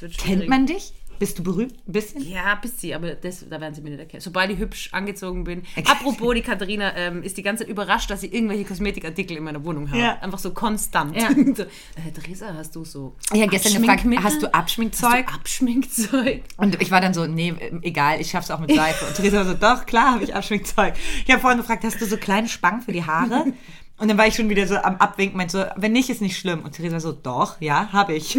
Das 0.00 0.02
wird 0.02 0.18
Kennt 0.18 0.48
man 0.48 0.66
dich? 0.66 0.92
Bist 1.18 1.36
du 1.36 1.42
berühmt? 1.42 1.74
Ein 1.88 1.92
bisschen? 1.92 2.22
Ja, 2.22 2.54
bis 2.54 2.80
sie, 2.80 2.94
aber 2.94 3.14
das, 3.14 3.44
da 3.50 3.60
werden 3.60 3.74
sie 3.74 3.80
mir 3.80 3.90
nicht 3.90 3.98
erkennen. 3.98 4.20
Sobald 4.20 4.52
ich 4.52 4.58
hübsch 4.58 4.90
angezogen 4.92 5.42
bin. 5.42 5.64
Apropos, 5.84 6.32
die 6.34 6.42
Katharina 6.42 6.94
ähm, 6.96 7.24
ist 7.24 7.36
die 7.36 7.42
ganze 7.42 7.64
Zeit 7.64 7.72
überrascht, 7.72 8.08
dass 8.08 8.20
sie 8.20 8.28
irgendwelche 8.28 8.64
Kosmetikartikel 8.64 9.36
in 9.36 9.42
meiner 9.42 9.64
Wohnung 9.64 9.90
hat. 9.90 9.98
Ja. 9.98 10.18
Einfach 10.20 10.38
so 10.38 10.52
konstant. 10.52 11.16
Ja. 11.16 11.30
so, 11.30 11.62
äh, 11.64 12.12
Theresa, 12.14 12.54
hast 12.54 12.76
du 12.76 12.84
so. 12.84 13.16
Ja, 13.34 13.46
gestern 13.46 13.82
gefragt, 13.82 14.04
hast 14.22 14.40
du 14.40 14.54
Abschminkzeug? 14.54 15.26
Hast 15.26 15.34
du 15.34 15.40
Abschminkzeug? 15.40 16.42
Und 16.56 16.80
ich 16.80 16.92
war 16.92 17.00
dann 17.00 17.14
so, 17.14 17.26
nee, 17.26 17.52
egal, 17.82 18.20
ich 18.20 18.30
schaff's 18.30 18.52
auch 18.52 18.60
mit 18.60 18.72
Seife. 18.72 19.04
Und 19.04 19.16
Theresa 19.16 19.38
war 19.38 19.44
so, 19.46 19.54
doch, 19.54 19.86
klar 19.86 20.14
habe 20.14 20.22
ich 20.22 20.36
Abschminkzeug. 20.36 20.94
Ich 21.26 21.32
habe 21.32 21.40
vorhin 21.40 21.58
gefragt, 21.58 21.82
hast 21.82 22.00
du 22.00 22.06
so 22.06 22.16
kleine 22.16 22.48
Spangen 22.48 22.82
für 22.82 22.92
die 22.92 23.04
Haare? 23.04 23.46
Und 23.98 24.08
dann 24.08 24.16
war 24.16 24.26
ich 24.28 24.34
schon 24.36 24.48
wieder 24.48 24.66
so 24.66 24.76
am 24.76 24.96
Abwinken, 24.96 25.36
meinte 25.36 25.58
so, 25.58 25.64
wenn 25.80 25.92
nicht, 25.92 26.08
ist 26.08 26.20
nicht 26.20 26.38
schlimm. 26.38 26.62
Und 26.62 26.72
Theresa 26.72 27.00
so, 27.00 27.12
doch, 27.12 27.60
ja, 27.60 27.92
habe 27.92 28.14
ich. 28.14 28.38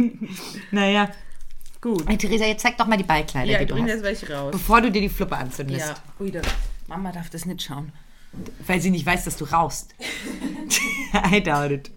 naja. 0.72 1.08
Gut. 1.80 2.04
Hey, 2.08 2.16
Theresa, 2.16 2.44
jetzt 2.46 2.62
zeig 2.62 2.76
doch 2.78 2.86
mal 2.86 2.96
die 2.96 3.04
Ballkleider, 3.04 3.50
Ja, 3.50 3.58
die 3.58 3.64
ich 3.64 3.68
du 3.68 3.74
bringe 3.74 3.88
hast. 3.88 4.02
jetzt 4.04 4.22
welche 4.22 4.32
raus. 4.32 4.50
Bevor 4.52 4.80
du 4.80 4.90
dir 4.90 5.00
die 5.00 5.08
Fluppe 5.08 5.36
anzündest. 5.36 5.86
Ja, 5.88 5.94
ui, 6.20 6.30
da. 6.30 6.40
Mama 6.88 7.12
darf 7.12 7.30
das 7.30 7.44
nicht 7.44 7.62
schauen. 7.62 7.92
Weil 8.66 8.80
sie 8.80 8.90
nicht 8.90 9.04
weiß, 9.06 9.24
dass 9.24 9.36
du 9.36 9.44
rauchst. 9.44 9.94
I 11.32 11.42
doubt 11.42 11.70
it. 11.70 11.90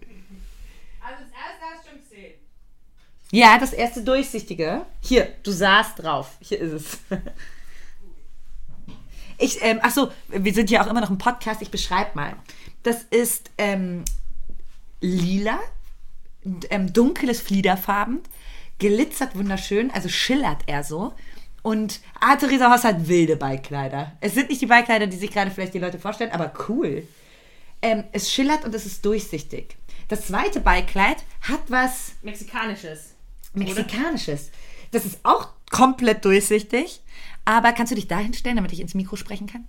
Also 1.00 1.22
das 1.22 1.30
erste 1.32 1.64
hast 1.74 1.86
du 1.86 1.90
schon 1.90 2.00
gesehen. 2.00 2.34
Ja, 3.32 3.58
das 3.58 3.72
erste 3.72 4.02
durchsichtige. 4.02 4.82
Hier, 5.00 5.28
du 5.42 5.50
saßt 5.50 6.02
drauf. 6.02 6.36
Hier 6.40 6.60
ist 6.60 6.72
es. 6.72 6.98
Ich, 9.38 9.58
ähm, 9.62 9.80
ach 9.82 9.90
so, 9.90 10.10
wir 10.28 10.54
sind 10.54 10.70
ja 10.70 10.82
auch 10.82 10.86
immer 10.88 11.00
noch 11.00 11.10
im 11.10 11.18
Podcast. 11.18 11.62
Ich 11.62 11.70
beschreibe 11.70 12.10
mal. 12.14 12.34
Das 12.86 13.02
ist 13.10 13.50
ähm, 13.58 14.04
lila, 15.00 15.58
ähm, 16.70 16.92
dunkles 16.92 17.40
Fliederfarben, 17.40 18.20
glitzert 18.78 19.34
wunderschön, 19.34 19.90
also 19.90 20.08
schillert 20.08 20.62
er 20.68 20.84
so. 20.84 21.12
Und 21.64 21.98
ah, 22.20 22.36
Theresa 22.36 22.72
Hoss 22.72 22.84
hat 22.84 23.08
wilde 23.08 23.34
Ballkleider. 23.34 24.12
Es 24.20 24.34
sind 24.34 24.50
nicht 24.50 24.60
die 24.60 24.66
Ballkleider, 24.66 25.08
die 25.08 25.16
sich 25.16 25.32
gerade 25.32 25.50
vielleicht 25.50 25.74
die 25.74 25.80
Leute 25.80 25.98
vorstellen, 25.98 26.30
aber 26.30 26.52
cool. 26.68 27.02
Ähm, 27.82 28.04
es 28.12 28.32
schillert 28.32 28.64
und 28.64 28.72
es 28.72 28.86
ist 28.86 29.04
durchsichtig. 29.04 29.76
Das 30.06 30.28
zweite 30.28 30.60
Ballkleid 30.60 31.24
hat 31.40 31.62
was 31.66 32.12
Mexikanisches. 32.22 33.16
Mexikanisches. 33.52 34.52
Das 34.92 35.04
ist 35.04 35.18
auch 35.24 35.48
komplett 35.72 36.24
durchsichtig. 36.24 37.00
Aber 37.44 37.72
kannst 37.72 37.90
du 37.90 37.96
dich 37.96 38.06
da 38.06 38.18
hinstellen, 38.18 38.54
damit 38.54 38.72
ich 38.72 38.78
ins 38.78 38.94
Mikro 38.94 39.16
sprechen 39.16 39.48
kann? 39.48 39.66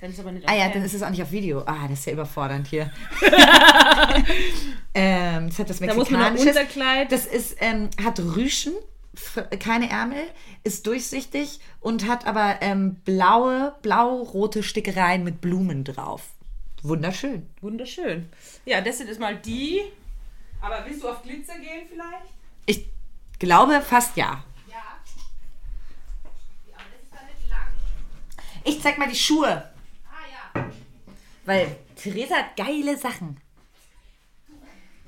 Dann 0.00 0.10
ist 0.10 0.20
aber 0.20 0.32
nicht 0.32 0.48
Ah 0.48 0.54
ja, 0.54 0.68
dann 0.68 0.82
ist 0.84 0.94
es 0.94 1.02
auch 1.02 1.10
nicht 1.10 1.22
auf 1.22 1.32
Video. 1.32 1.62
Ah, 1.64 1.88
das 1.88 2.00
ist 2.00 2.06
ja 2.06 2.12
überfordernd 2.12 2.66
hier. 2.66 2.92
ähm, 4.94 5.48
das 5.48 5.58
hat 5.58 5.70
das 5.70 5.78
Da 5.78 5.86
Mexikanisches. 5.86 6.48
Unterkleid. 6.48 7.10
Das 7.10 7.24
ist, 7.24 7.56
ähm, 7.60 7.88
hat 8.02 8.20
Rüschen, 8.20 8.74
keine 9.58 9.88
Ärmel, 9.88 10.22
ist 10.64 10.86
durchsichtig 10.86 11.60
und 11.80 12.06
hat 12.06 12.26
aber 12.26 12.58
ähm, 12.60 12.96
blaue, 13.04 13.74
blau-rote 13.80 14.62
Stickereien 14.62 15.24
mit 15.24 15.40
Blumen 15.40 15.84
drauf. 15.84 16.22
Wunderschön. 16.82 17.48
Wunderschön. 17.62 18.28
Ja, 18.66 18.82
das 18.82 18.98
sind 18.98 19.08
jetzt 19.08 19.18
mal 19.18 19.36
die. 19.36 19.80
Aber 20.60 20.84
willst 20.86 21.02
du 21.02 21.08
auf 21.08 21.22
Glitzer 21.22 21.58
gehen 21.58 21.86
vielleicht? 21.88 22.26
Ich 22.66 22.86
glaube 23.38 23.80
fast 23.80 24.16
ja. 24.16 24.44
Ja. 24.68 25.00
Aber 26.74 26.84
das 26.92 27.02
ist 27.02 27.12
dann 27.12 27.26
nicht 27.26 27.48
lang. 27.48 27.68
Ich 28.64 28.82
zeig 28.82 28.98
mal 28.98 29.08
die 29.08 29.16
Schuhe. 29.16 29.70
Weil 31.46 31.76
Theresa 31.96 32.36
hat 32.36 32.56
geile 32.56 32.96
Sachen. 32.96 33.38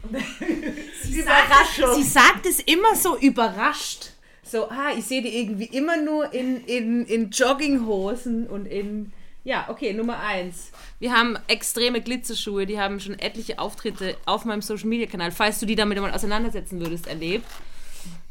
Sie 1.02 1.20
Überraschung. 1.20 1.86
Sagt, 1.86 1.96
sie 1.96 2.02
sagt 2.02 2.46
es 2.46 2.60
immer 2.60 2.94
so 2.94 3.18
überrascht. 3.18 4.10
So, 4.42 4.70
ah, 4.70 4.92
ich 4.96 5.04
sehe 5.04 5.20
die 5.20 5.36
irgendwie 5.36 5.66
immer 5.66 5.96
nur 5.98 6.32
in, 6.32 6.64
in, 6.64 7.04
in 7.04 7.30
Jogginghosen 7.30 8.46
und 8.46 8.66
in. 8.66 9.12
Ja, 9.44 9.66
okay, 9.68 9.92
Nummer 9.92 10.20
eins. 10.20 10.70
Wir 10.98 11.12
haben 11.12 11.38
extreme 11.48 12.00
Glitzerschuhe, 12.00 12.66
die 12.66 12.78
haben 12.78 13.00
schon 13.00 13.18
etliche 13.18 13.58
Auftritte 13.58 14.16
auf 14.26 14.44
meinem 14.44 14.62
Social 14.62 14.88
Media 14.88 15.06
Kanal, 15.06 15.32
falls 15.32 15.58
du 15.60 15.66
die 15.66 15.74
damit 15.74 15.98
mal 16.00 16.12
auseinandersetzen 16.12 16.80
würdest, 16.80 17.06
erlebt. 17.06 17.46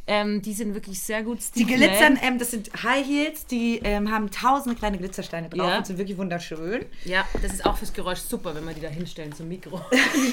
Ähm, 0.09 0.41
die 0.41 0.53
sind 0.53 0.73
wirklich 0.73 1.01
sehr 1.01 1.21
gut 1.21 1.39
Die 1.55 1.65
glitzern, 1.65 2.17
ähm, 2.21 2.39
das 2.39 2.51
sind 2.51 2.71
High 2.81 3.05
Heels, 3.05 3.45
die 3.45 3.79
ähm, 3.83 4.09
haben 4.09 4.31
tausende 4.31 4.77
kleine 4.77 4.97
Glitzersteine 4.97 5.49
drauf 5.49 5.67
Ja. 5.69 5.77
und 5.79 5.85
sind 5.85 5.97
wirklich 5.97 6.17
wunderschön. 6.17 6.85
Ja, 7.03 7.25
das 7.41 7.53
ist 7.53 7.65
auch 7.65 7.75
fürs 7.77 7.91
Geräusch 7.91 8.19
super, 8.19 8.55
wenn 8.55 8.65
wir 8.65 8.73
die 8.73 8.79
da 8.81 8.87
hinstellen 8.87 9.33
zum 9.33 9.49
Mikro. 9.49 9.81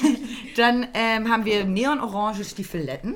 Dann 0.55 0.87
ähm, 0.93 1.29
haben 1.29 1.43
wir 1.43 1.65
neonorange 1.65 2.45
Stiefeletten. 2.45 3.15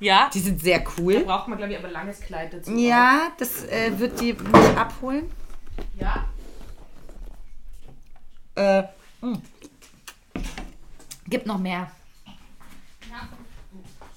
Ja, 0.00 0.30
Die 0.32 0.38
sind 0.40 0.60
sehr 0.62 0.82
cool. 0.96 1.20
braucht 1.24 1.48
man, 1.48 1.58
glaube 1.58 1.72
ich, 1.72 1.78
aber 1.78 1.88
langes 1.90 2.20
Kleid 2.20 2.54
dazu. 2.54 2.72
Ja, 2.76 3.28
das 3.38 3.64
äh, 3.64 3.90
wird 3.98 4.18
die 4.20 4.32
nicht 4.32 4.76
abholen. 4.78 5.30
Ja. 5.98 6.24
Äh, 8.54 8.84
mh. 9.20 9.40
Gibt 11.28 11.46
noch 11.46 11.58
mehr. 11.58 11.90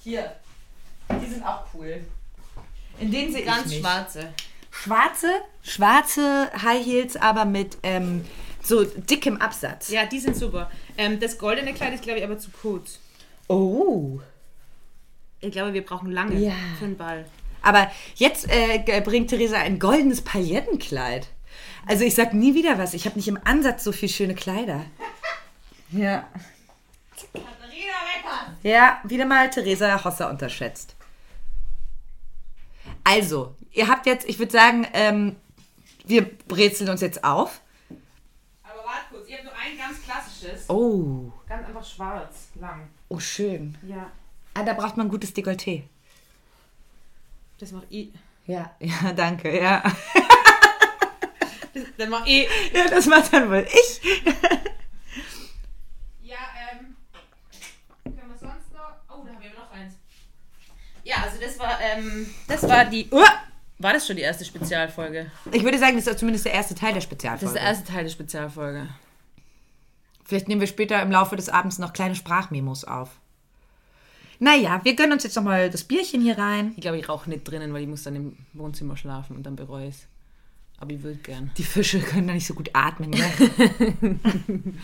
Hier. 0.02 0.32
Die 1.26 1.30
sind 1.30 1.44
auch 1.44 1.64
cool. 1.74 2.00
In 2.98 3.10
denen 3.10 3.30
sehe 3.32 3.40
ich 3.40 3.46
Ganz 3.46 3.66
mich. 3.66 3.80
schwarze. 3.80 4.32
Schwarze, 4.70 5.28
schwarze 5.62 6.50
High 6.62 6.84
Heels, 6.84 7.16
aber 7.16 7.44
mit 7.44 7.78
ähm, 7.82 8.24
so 8.62 8.84
dickem 8.84 9.38
Absatz. 9.40 9.88
Ja, 9.88 10.04
die 10.06 10.18
sind 10.20 10.36
super. 10.36 10.70
Ähm, 10.98 11.18
das 11.20 11.38
goldene 11.38 11.72
Kleid 11.74 11.94
ist, 11.94 12.02
glaube 12.02 12.18
ich, 12.18 12.24
aber 12.24 12.38
zu 12.38 12.50
kurz. 12.50 12.98
Oh. 13.48 14.20
Ich 15.40 15.50
glaube, 15.52 15.72
wir 15.74 15.84
brauchen 15.84 16.10
lange 16.10 16.34
Ja. 16.38 16.52
für 16.78 16.86
den 16.86 16.96
Ball. 16.96 17.26
Aber 17.62 17.90
jetzt 18.14 18.48
äh, 18.50 19.00
bringt 19.02 19.30
Theresa 19.30 19.56
ein 19.58 19.78
goldenes 19.78 20.22
Paillettenkleid. 20.22 21.28
Also 21.86 22.04
ich 22.04 22.14
sag 22.14 22.32
nie 22.34 22.54
wieder 22.54 22.78
was. 22.78 22.94
Ich 22.94 23.06
habe 23.06 23.16
nicht 23.16 23.28
im 23.28 23.38
Ansatz 23.44 23.84
so 23.84 23.92
viel 23.92 24.08
schöne 24.08 24.34
Kleider. 24.34 24.84
Ja. 25.90 26.26
Katharina 27.32 27.46
Wecker! 27.70 28.56
Ja, 28.62 29.00
wieder 29.04 29.24
mal 29.24 29.48
Theresa 29.50 30.02
Hosser 30.04 30.28
unterschätzt. 30.28 30.95
Also, 33.08 33.54
ihr 33.72 33.86
habt 33.86 34.04
jetzt, 34.06 34.28
ich 34.28 34.38
würde 34.40 34.50
sagen, 34.50 34.84
ähm, 34.92 35.36
wir 36.06 36.22
brezeln 36.48 36.90
uns 36.90 37.00
jetzt 37.00 37.22
auf. 37.22 37.60
Aber 38.64 38.84
warte 38.84 39.04
kurz, 39.10 39.28
ihr 39.28 39.36
habt 39.36 39.44
nur 39.44 39.52
ein 39.54 39.78
ganz 39.78 40.02
klassisches. 40.02 40.68
Oh, 40.68 41.30
Ganz 41.48 41.68
einfach 41.68 41.84
schwarz, 41.84 42.48
lang. 42.56 42.88
oh 43.08 43.20
schön. 43.20 43.78
Ja, 43.86 44.10
Ah, 44.54 44.62
da 44.64 44.72
braucht 44.72 44.96
man 44.96 45.06
ein 45.06 45.10
gutes 45.10 45.34
Dekolleté. 45.36 45.82
das 47.60 47.70
macht 47.72 47.86
ich. 47.90 48.10
Ja, 48.46 48.74
ja, 48.80 49.12
danke, 49.12 49.56
ja. 49.56 49.82
Dann 51.98 52.08
mach 52.10 52.26
ich. 52.26 52.48
Ja, 52.72 52.88
das 52.88 53.06
macht 53.06 53.32
dann 53.32 53.50
wohl 53.50 53.66
ich. 53.70 54.00
Ja, 56.22 56.38
ähm. 56.72 56.96
Können 58.02 58.30
wir 58.30 58.38
sonst 58.38 58.72
noch. 58.72 58.94
Oh, 59.10 59.24
da 59.24 59.32
haben 59.34 59.42
wir 59.42 59.50
noch 59.50 59.70
eins. 59.70 59.94
Ja, 61.04 61.16
also 61.22 61.35
das 61.46 61.58
war, 61.58 61.78
ähm. 61.80 62.26
Das 62.48 62.62
war 62.62 62.84
die. 62.84 63.08
Uh, 63.10 63.22
war 63.78 63.92
das 63.92 64.06
schon 64.06 64.16
die 64.16 64.22
erste 64.22 64.44
Spezialfolge? 64.44 65.30
Ich 65.52 65.62
würde 65.62 65.78
sagen, 65.78 65.96
das 65.96 66.06
ist 66.06 66.18
zumindest 66.18 66.46
der 66.46 66.54
erste 66.54 66.74
Teil 66.74 66.90
der 66.90 66.96
Das 66.96 67.04
Spezialfolge. 67.04 67.46
ist 67.46 67.54
der 67.54 67.62
erste 67.62 67.92
Teil 67.92 68.04
der 68.04 68.10
Spezialfolge. 68.10 68.88
Vielleicht 70.24 70.48
nehmen 70.48 70.60
wir 70.60 70.68
später 70.68 71.00
im 71.02 71.10
Laufe 71.10 71.36
des 71.36 71.48
Abends 71.48 71.78
noch 71.78 71.92
kleine 71.92 72.14
Sprachmemos 72.14 72.84
auf. 72.84 73.10
Naja, 74.38 74.80
wir 74.82 74.96
gönnen 74.96 75.12
uns 75.12 75.22
jetzt 75.24 75.36
nochmal 75.36 75.70
das 75.70 75.84
Bierchen 75.84 76.20
hier 76.20 76.36
rein. 76.36 76.72
Ich 76.76 76.82
glaube, 76.82 76.98
ich 76.98 77.08
rauche 77.08 77.30
nicht 77.30 77.44
drinnen, 77.44 77.72
weil 77.72 77.82
ich 77.82 77.88
muss 77.88 78.02
dann 78.02 78.16
im 78.16 78.36
Wohnzimmer 78.52 78.96
schlafen 78.96 79.36
und 79.36 79.44
dann 79.44 79.56
bereue 79.56 79.88
ich 79.88 79.94
es. 79.94 80.06
Aber 80.78 80.92
ich 80.92 81.02
würde 81.02 81.18
gern. 81.18 81.50
Die 81.56 81.62
Fische 81.62 82.00
können 82.00 82.26
da 82.28 82.34
nicht 82.34 82.46
so 82.46 82.52
gut 82.52 82.68
atmen, 82.74 83.08
ne? 83.08 83.24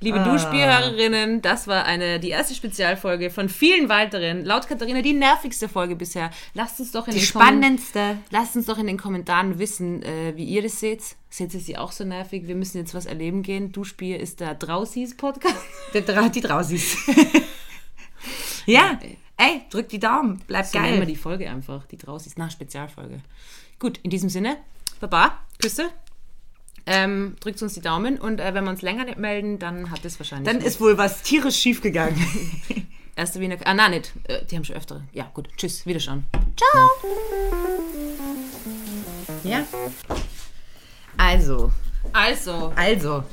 Liebe 0.00 0.18
Ah. 0.20 0.24
Duschbierhörerinnen, 0.32 1.42
das 1.42 1.66
war 1.66 1.84
eine, 1.84 2.18
die 2.18 2.30
erste 2.30 2.54
Spezialfolge 2.54 3.28
von 3.28 3.50
vielen 3.50 3.90
weiteren. 3.90 4.44
Laut 4.44 4.66
Katharina 4.66 5.02
die 5.02 5.12
nervigste 5.12 5.68
Folge 5.68 5.96
bisher. 5.96 6.30
Lasst 6.54 6.80
uns 6.80 6.92
doch 6.92 7.06
in 7.08 7.14
Die 7.14 7.20
den 7.20 7.30
Kommen- 7.30 7.44
spannendste. 7.44 8.18
Lasst 8.30 8.56
uns 8.56 8.64
doch 8.66 8.78
in 8.78 8.86
den 8.86 8.96
Kommentaren 8.96 9.58
wissen, 9.58 10.02
äh, 10.02 10.32
wie 10.34 10.44
ihr 10.44 10.62
das 10.62 10.80
seht. 10.80 11.02
Seht 11.28 11.52
ihr 11.52 11.60
sie 11.60 11.76
auch 11.76 11.92
so 11.92 12.04
nervig? 12.04 12.46
Wir 12.46 12.54
müssen 12.54 12.78
jetzt 12.78 12.94
was 12.94 13.04
erleben 13.06 13.42
gehen. 13.42 13.70
Duschbier 13.70 14.20
ist 14.20 14.40
der 14.40 14.54
Drausis-Podcast. 14.54 15.56
Der 15.92 16.02
Dra 16.02 16.28
die 16.30 16.40
Drausis. 16.40 16.96
ja, 18.66 18.98
ey, 19.36 19.62
drückt 19.70 19.92
die 19.92 19.98
Daumen. 20.00 20.38
Bleibt 20.46 20.68
So 20.68 20.78
nennen 20.78 20.94
wir 20.94 20.98
geil. 21.00 21.06
die 21.06 21.16
Folge 21.16 21.50
einfach. 21.50 21.84
Die 21.86 21.98
Drausis. 21.98 22.34
Na, 22.36 22.48
Spezialfolge. 22.50 23.20
Gut, 23.78 23.98
in 24.02 24.10
diesem 24.10 24.28
Sinne, 24.28 24.56
Baba, 25.00 25.38
Küsse. 25.60 25.90
Ähm, 26.86 27.36
drückt 27.40 27.62
uns 27.62 27.72
die 27.74 27.80
Daumen 27.80 28.18
und 28.18 28.40
äh, 28.40 28.52
wenn 28.52 28.64
wir 28.64 28.70
uns 28.70 28.82
länger 28.82 29.04
nicht 29.06 29.18
melden, 29.18 29.58
dann 29.58 29.90
hat 29.90 30.04
es 30.04 30.18
wahrscheinlich. 30.20 30.52
Dann 30.52 30.62
ist 30.62 30.80
wohl 30.80 30.98
was 30.98 31.22
tierisch 31.22 31.56
schief 31.56 31.80
gegangen. 31.80 32.20
Erste 33.16 33.40
Wiener. 33.40 33.56
Ah, 33.64 33.72
nein, 33.74 33.92
nicht. 33.92 34.12
Äh, 34.24 34.44
die 34.44 34.56
haben 34.56 34.64
schon 34.64 34.76
öfter. 34.76 35.02
Ja, 35.12 35.30
gut. 35.32 35.48
Tschüss. 35.56 35.86
Wiederschauen. 35.86 36.24
ja. 39.44 39.64
Also, 41.16 41.72
Also. 42.12 42.72
also, 42.76 43.24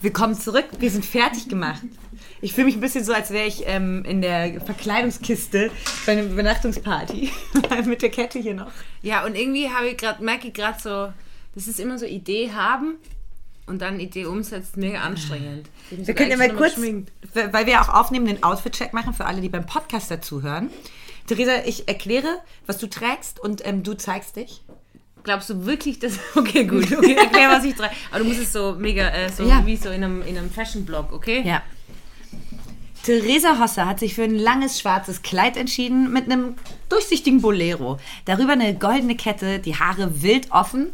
willkommen 0.00 0.34
zurück. 0.38 0.66
Wir 0.78 0.90
sind 0.90 1.04
fertig 1.06 1.48
gemacht. 1.48 1.82
Ich 2.42 2.52
fühle 2.54 2.66
mich 2.66 2.74
ein 2.74 2.80
bisschen 2.80 3.04
so, 3.04 3.12
als 3.14 3.30
wäre 3.30 3.46
ich 3.46 3.62
ähm, 3.66 4.04
in 4.04 4.20
der 4.20 4.60
Verkleidungskiste 4.60 5.70
bei 6.04 6.12
einer 6.12 6.24
Übernachtungsparty. 6.24 7.30
Mit 7.86 8.02
der 8.02 8.10
Kette 8.10 8.40
hier 8.40 8.54
noch. 8.54 8.70
Ja, 9.00 9.24
und 9.24 9.36
irgendwie 9.36 9.70
habe 9.70 9.88
ich 9.88 9.96
gerade, 9.96 10.22
merke 10.22 10.48
ich 10.48 10.54
gerade 10.54 10.78
so, 10.80 11.12
das 11.54 11.68
ist 11.68 11.78
immer 11.78 11.98
so 11.98 12.04
Idee 12.04 12.50
haben 12.52 12.96
und 13.66 13.80
dann 13.80 14.00
Idee 14.00 14.24
umsetzen, 14.26 14.80
mega 14.80 15.00
anstrengend. 15.02 15.68
Wir 15.90 16.14
können 16.14 16.30
ja 16.32 16.36
mal 16.36 16.52
kurz, 16.52 16.76
weil 16.76 17.66
wir 17.66 17.80
auch 17.80 17.88
aufnehmen, 17.88 18.26
den 18.26 18.42
Outfit-Check 18.42 18.92
machen 18.92 19.14
für 19.14 19.24
alle, 19.24 19.40
die 19.40 19.48
beim 19.48 19.64
Podcast 19.64 20.10
dazuhören. 20.10 20.68
Theresa, 21.28 21.64
ich 21.64 21.86
erkläre, 21.86 22.40
was 22.66 22.78
du 22.78 22.88
trägst 22.88 23.38
und 23.38 23.64
ähm, 23.64 23.84
du 23.84 23.94
zeigst 23.94 24.34
dich. 24.34 24.62
Glaubst 25.22 25.48
du 25.50 25.64
wirklich, 25.66 26.00
dass. 26.00 26.18
Okay, 26.34 26.64
gut. 26.64 26.90
Okay, 26.90 27.14
erklär, 27.20 27.48
was 27.50 27.62
ich 27.62 27.76
trage. 27.76 27.94
Aber 28.10 28.18
du 28.18 28.24
musst 28.24 28.40
es 28.40 28.52
so 28.52 28.74
mega, 28.76 29.08
äh, 29.10 29.28
so 29.30 29.44
Ja. 29.44 29.64
wie 29.64 29.76
so 29.76 29.90
in 29.90 30.02
einem, 30.02 30.22
in 30.22 30.36
einem 30.36 30.50
Fashion-Blog, 30.50 31.12
okay? 31.12 31.42
Ja. 31.46 31.62
Theresa 33.04 33.58
Hosser 33.58 33.86
hat 33.86 33.98
sich 33.98 34.14
für 34.14 34.22
ein 34.22 34.34
langes 34.38 34.78
schwarzes 34.80 35.22
Kleid 35.22 35.56
entschieden 35.56 36.12
mit 36.12 36.26
einem 36.30 36.54
durchsichtigen 36.88 37.40
Bolero. 37.40 37.98
Darüber 38.24 38.52
eine 38.52 38.74
goldene 38.74 39.16
Kette, 39.16 39.58
die 39.58 39.76
Haare 39.76 40.22
wild 40.22 40.50
offen. 40.52 40.88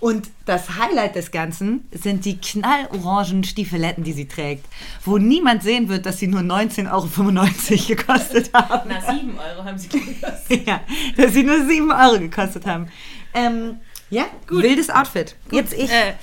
Und 0.00 0.30
das 0.46 0.76
Highlight 0.80 1.14
des 1.14 1.30
Ganzen 1.30 1.86
sind 1.92 2.24
die 2.24 2.36
knallorangen 2.36 3.44
Stiefeletten, 3.44 4.02
die 4.02 4.12
sie 4.12 4.26
trägt, 4.26 4.66
wo 5.04 5.16
niemand 5.16 5.62
sehen 5.62 5.88
wird, 5.88 6.06
dass 6.06 6.18
sie 6.18 6.26
nur 6.26 6.40
19,95 6.40 6.90
Euro 6.90 7.86
gekostet 7.86 8.50
haben. 8.52 8.90
Na, 8.90 9.00
7 9.14 9.38
Euro 9.38 9.64
haben 9.64 9.78
sie 9.78 9.88
gekostet. 9.88 10.66
Ja, 10.66 10.80
dass 11.16 11.32
sie 11.32 11.44
nur 11.44 11.64
7 11.64 11.92
Euro 11.92 12.18
gekostet 12.18 12.66
haben. 12.66 12.88
Ähm, 13.32 13.76
Ja, 14.10 14.24
gut. 14.48 14.64
Wildes 14.64 14.90
Outfit. 14.90 15.36
Jetzt 15.52 15.72
ich. 15.72 15.88
Äh, 15.88 16.14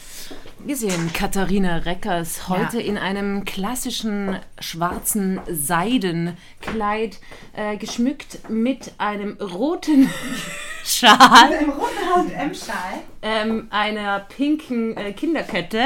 wir 0.65 0.76
sehen 0.76 1.12
Katharina 1.13 1.78
Reckers 1.78 2.48
heute 2.50 2.82
in 2.82 2.98
einem 2.98 3.45
klassischen 3.45 4.38
schwarzen 4.60 5.39
Seidenkleid, 5.50 7.19
äh, 7.56 7.78
geschmückt 7.78 8.50
mit 8.50 8.93
einem 8.98 9.38
roten 9.38 10.10
Schal, 10.84 11.52
Im 11.62 11.69
roten 11.69 12.34
H&M-Schal. 12.36 12.76
ähm, 13.22 13.67
einer 13.69 14.19
pinken 14.19 14.95
äh, 14.98 15.12
Kinderkette 15.13 15.84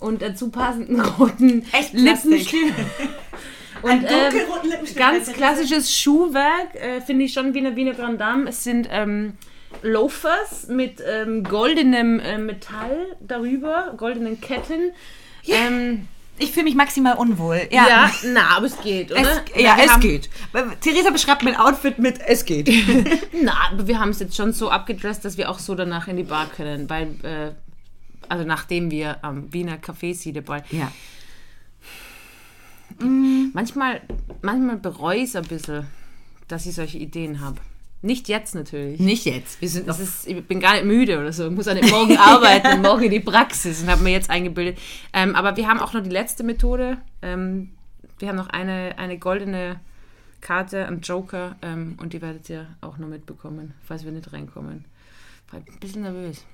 und 0.00 0.22
dazu 0.22 0.50
passenden 0.50 1.00
roten 1.00 1.64
Echt. 1.72 1.92
Lippenstift. 1.92 2.74
Ein 3.82 4.00
Und, 4.00 4.06
ähm. 4.10 4.94
Ganz 4.96 5.32
klassisches 5.32 5.94
Schuhwerk, 5.94 6.74
äh, 6.74 7.00
finde 7.02 7.26
ich 7.26 7.32
schon 7.32 7.52
wie 7.54 7.58
eine 7.58 7.76
Wiener 7.76 7.92
Grand 7.92 8.20
Dame. 8.20 8.48
Es 8.48 8.64
sind 8.64 8.88
ähm, 8.90 9.34
Loafers 9.82 10.68
mit 10.68 11.02
ähm, 11.06 11.44
goldenem 11.44 12.20
äh, 12.20 12.38
Metall 12.38 13.16
darüber, 13.20 13.94
goldenen 13.96 14.40
Ketten. 14.40 14.92
Ähm, 15.46 16.08
Ich 16.38 16.52
fühle 16.52 16.64
mich 16.64 16.74
maximal 16.74 17.16
unwohl. 17.16 17.62
Ja, 17.70 17.88
ja. 17.88 18.10
na, 18.32 18.56
aber 18.56 18.66
es 18.66 18.78
geht, 18.82 19.10
oder? 19.10 19.20
Es, 19.20 19.42
ja, 19.60 19.76
wir 19.76 19.84
es 19.84 19.90
haben, 19.92 20.00
geht. 20.00 20.28
Theresa 20.80 21.10
beschreibt 21.10 21.42
mein 21.42 21.56
Outfit 21.56 21.98
mit 21.98 22.18
es 22.26 22.44
geht. 22.44 22.68
Na, 23.42 23.54
aber 23.70 23.86
wir 23.86 23.98
haben 23.98 24.10
es 24.10 24.20
jetzt 24.20 24.36
schon 24.36 24.52
so 24.52 24.70
abgedresst, 24.70 25.24
dass 25.24 25.36
wir 25.38 25.50
auch 25.50 25.58
so 25.58 25.74
danach 25.74 26.08
in 26.08 26.16
die 26.16 26.24
Bar 26.24 26.48
können, 26.54 26.90
weil, 26.90 27.08
äh, 27.22 27.52
also 28.28 28.44
nachdem 28.44 28.90
wir 28.90 29.24
am 29.24 29.52
Wiener 29.52 29.76
Café 29.76 30.14
Siedeball. 30.14 30.64
ja. 30.70 30.90
Manchmal, 32.98 34.00
manchmal 34.42 34.76
bereue 34.76 35.18
ich 35.18 35.24
es 35.24 35.36
ein 35.36 35.44
bisschen, 35.44 35.86
dass 36.48 36.64
ich 36.64 36.74
solche 36.74 36.96
Ideen 36.98 37.40
habe. 37.40 37.60
Nicht 38.06 38.28
jetzt 38.28 38.54
natürlich. 38.54 39.00
Nicht 39.00 39.24
jetzt. 39.24 39.60
Wir 39.60 39.68
sind 39.68 39.88
noch. 39.88 39.98
Ist, 39.98 40.28
ich 40.28 40.44
bin 40.46 40.60
gar 40.60 40.74
nicht 40.74 40.84
müde 40.84 41.18
oder 41.18 41.32
so. 41.32 41.48
Ich 41.48 41.52
muss 41.52 41.66
auch 41.66 41.74
nicht 41.74 41.90
morgen 41.90 42.16
arbeiten 42.18 42.74
und 42.74 42.82
morgen 42.82 43.02
in 43.02 43.10
die 43.10 43.20
Praxis 43.20 43.82
und 43.82 43.90
habe 43.90 44.02
mir 44.04 44.12
jetzt 44.12 44.30
eingebildet. 44.30 44.78
Ähm, 45.12 45.34
aber 45.34 45.56
wir 45.56 45.66
haben 45.66 45.80
auch 45.80 45.92
noch 45.92 46.02
die 46.02 46.10
letzte 46.10 46.44
Methode. 46.44 46.98
Ähm, 47.20 47.72
wir 48.20 48.28
haben 48.28 48.36
noch 48.36 48.48
eine, 48.48 48.94
eine 48.96 49.18
goldene 49.18 49.80
Karte, 50.40 50.86
einen 50.86 51.00
Joker 51.00 51.56
ähm, 51.62 51.98
und 52.00 52.12
die 52.12 52.22
werdet 52.22 52.48
ihr 52.48 52.68
auch 52.80 52.96
noch 52.98 53.08
mitbekommen, 53.08 53.74
falls 53.84 54.04
wir 54.04 54.12
nicht 54.12 54.32
reinkommen. 54.32 54.84
War 55.50 55.60
ein 55.60 55.80
bisschen 55.80 56.02
nervös. 56.02 56.44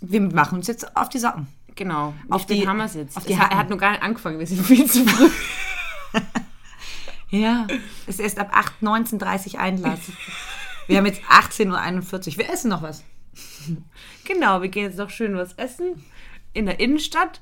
Wir 0.00 0.20
machen 0.20 0.58
uns 0.58 0.68
jetzt 0.68 0.96
auf 0.96 1.08
die 1.08 1.18
Socken. 1.18 1.48
Genau. 1.74 2.14
Auf 2.28 2.42
Auf 2.42 2.46
die 2.46 2.62
es 2.62 2.94
jetzt. 2.94 3.16
auf 3.16 3.24
die 3.24 3.32
er 3.32 3.50
hat 3.50 3.68
noch 3.68 3.78
gar 3.78 3.90
nicht 3.90 4.02
angefangen, 4.02 4.38
wir 4.38 4.46
sind 4.46 4.64
viel 4.64 4.88
zu 4.88 5.04
früh. 5.04 5.28
Ja. 7.30 7.66
Es 8.06 8.16
ist 8.16 8.20
erst 8.20 8.38
ab 8.38 8.50
8, 8.52 8.74
19.30 8.82 9.54
Uhr 9.54 9.60
Einlass. 9.60 9.98
Wir 10.86 10.98
haben 10.98 11.06
jetzt 11.06 11.22
18.41 11.22 12.32
Uhr. 12.32 12.38
Wir 12.38 12.50
essen 12.50 12.70
noch 12.70 12.82
was. 12.82 13.04
Genau, 14.24 14.62
wir 14.62 14.68
gehen 14.68 14.84
jetzt 14.84 14.98
noch 14.98 15.10
schön 15.10 15.36
was 15.36 15.54
essen 15.54 16.04
in 16.52 16.66
der 16.66 16.78
Innenstadt. 16.78 17.40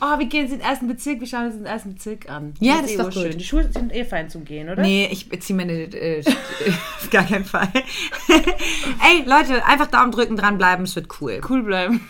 Oh, 0.00 0.18
wir 0.18 0.26
gehen 0.26 0.42
jetzt 0.42 0.52
in 0.52 0.58
den 0.58 0.66
ersten 0.66 0.86
Bezirk, 0.86 1.20
wir 1.20 1.26
schauen 1.26 1.46
uns 1.46 1.56
den 1.56 1.66
ersten 1.66 1.94
Bezirk 1.94 2.30
an. 2.30 2.54
Ja, 2.60 2.80
das 2.80 2.86
ist 2.86 2.92
eh 2.92 2.96
doch 2.98 3.06
urschön. 3.06 3.32
gut. 3.32 3.40
Die 3.40 3.44
Schuhe 3.44 3.72
sind 3.72 3.92
eh 3.92 4.04
fein 4.04 4.30
zum 4.30 4.44
Gehen, 4.44 4.68
oder? 4.68 4.82
Nee, 4.82 5.08
ich 5.10 5.28
beziehe 5.28 5.56
meine. 5.56 5.72
Äh, 5.72 6.22
auf 6.24 7.10
gar 7.10 7.24
keinen 7.24 7.44
Fall. 7.44 7.68
Ey, 8.28 9.24
Leute, 9.26 9.64
einfach 9.66 9.88
Daumen 9.88 10.12
drücken, 10.12 10.36
dranbleiben, 10.36 10.84
es 10.84 10.94
wird 10.94 11.08
cool. 11.20 11.40
Cool 11.48 11.64
bleiben. 11.64 12.08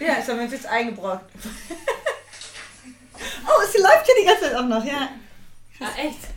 Ja, 0.00 0.16
das 0.16 0.28
haben 0.28 0.38
wir 0.38 0.44
uns 0.44 0.52
jetzt 0.52 0.66
eingebrockt. 0.66 1.30
läuft 3.82 4.08
ja 4.08 4.14
die 4.20 4.26
ganze 4.26 4.42
Zeit 4.44 4.54
auch 4.54 4.66
noch, 4.66 4.84
ja. 4.84 5.08
Ja, 5.78 5.88
echt? 5.96 6.28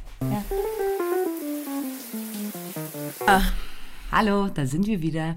Hallo, 4.12 4.48
da 4.48 4.66
sind 4.66 4.88
wir 4.88 5.02
wieder. 5.02 5.36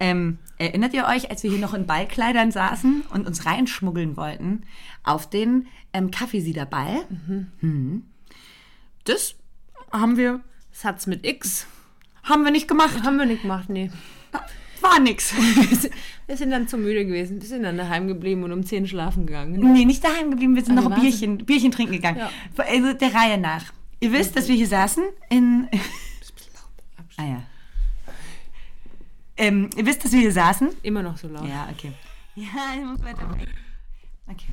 Ähm, 0.00 0.38
erinnert 0.58 0.94
ihr 0.94 1.06
euch, 1.06 1.30
als 1.30 1.42
wir 1.42 1.50
hier 1.50 1.58
noch 1.58 1.74
in 1.74 1.86
Ballkleidern 1.86 2.52
saßen 2.52 3.02
und 3.10 3.26
uns 3.26 3.46
reinschmuggeln 3.46 4.16
wollten 4.16 4.64
auf 5.02 5.28
den 5.28 5.66
ähm, 5.92 6.12
Kaffeesiederball? 6.12 7.04
Mhm. 7.60 8.04
Das 9.04 9.34
haben 9.90 10.16
wir, 10.16 10.40
Satz 10.70 11.06
mit 11.08 11.26
X. 11.26 11.66
haben 12.22 12.44
wir 12.44 12.52
nicht 12.52 12.68
gemacht. 12.68 13.02
Haben 13.02 13.18
wir 13.18 13.26
nicht 13.26 13.42
gemacht, 13.42 13.68
nee. 13.68 13.90
War 14.80 15.00
nix. 15.00 15.32
Wir 16.26 16.36
sind 16.36 16.50
dann 16.50 16.68
zu 16.68 16.76
müde 16.76 17.04
gewesen. 17.06 17.40
Wir 17.40 17.48
sind 17.48 17.62
dann 17.62 17.76
daheim 17.78 18.06
geblieben 18.06 18.42
und 18.44 18.52
um 18.52 18.64
10 18.64 18.86
schlafen 18.86 19.26
gegangen. 19.26 19.72
nee, 19.72 19.84
nicht 19.84 20.04
daheim 20.04 20.30
geblieben, 20.30 20.54
wir 20.56 20.62
sind 20.64 20.76
Ah, 20.78 20.82
noch 20.82 20.90
ein? 20.90 21.00
Bierchen, 21.00 21.38
Bierchen 21.38 21.70
trinken 21.72 21.94
gegangen. 21.94 22.18
Ja. 22.18 22.30
Also 22.58 22.92
der 22.92 23.14
Reihe 23.14 23.38
nach. 23.38 23.64
Ihr 24.00 24.12
wisst, 24.12 24.36
dass 24.36 24.46
wir 24.46 24.54
hier 24.54 24.66
saßen 24.66 25.04
in... 25.30 25.68
ah 27.16 27.24
ja. 27.24 27.42
Ähm, 29.38 29.70
ihr 29.76 29.86
wisst, 29.86 30.04
dass 30.04 30.12
wir 30.12 30.20
hier 30.20 30.32
saßen 30.32 30.68
Immer 30.82 31.02
noch 31.02 31.16
so 31.16 31.28
laut. 31.28 31.48
Ja, 31.48 31.68
okay. 31.72 31.92
Ja, 32.34 32.44
ich 32.76 32.84
muss 32.84 33.02
weiter. 33.02 33.26
Okay. 34.26 34.52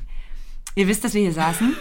Ihr 0.76 0.88
wisst, 0.88 1.04
dass 1.04 1.12
wir 1.14 1.20
hier 1.22 1.32
saßen 1.32 1.76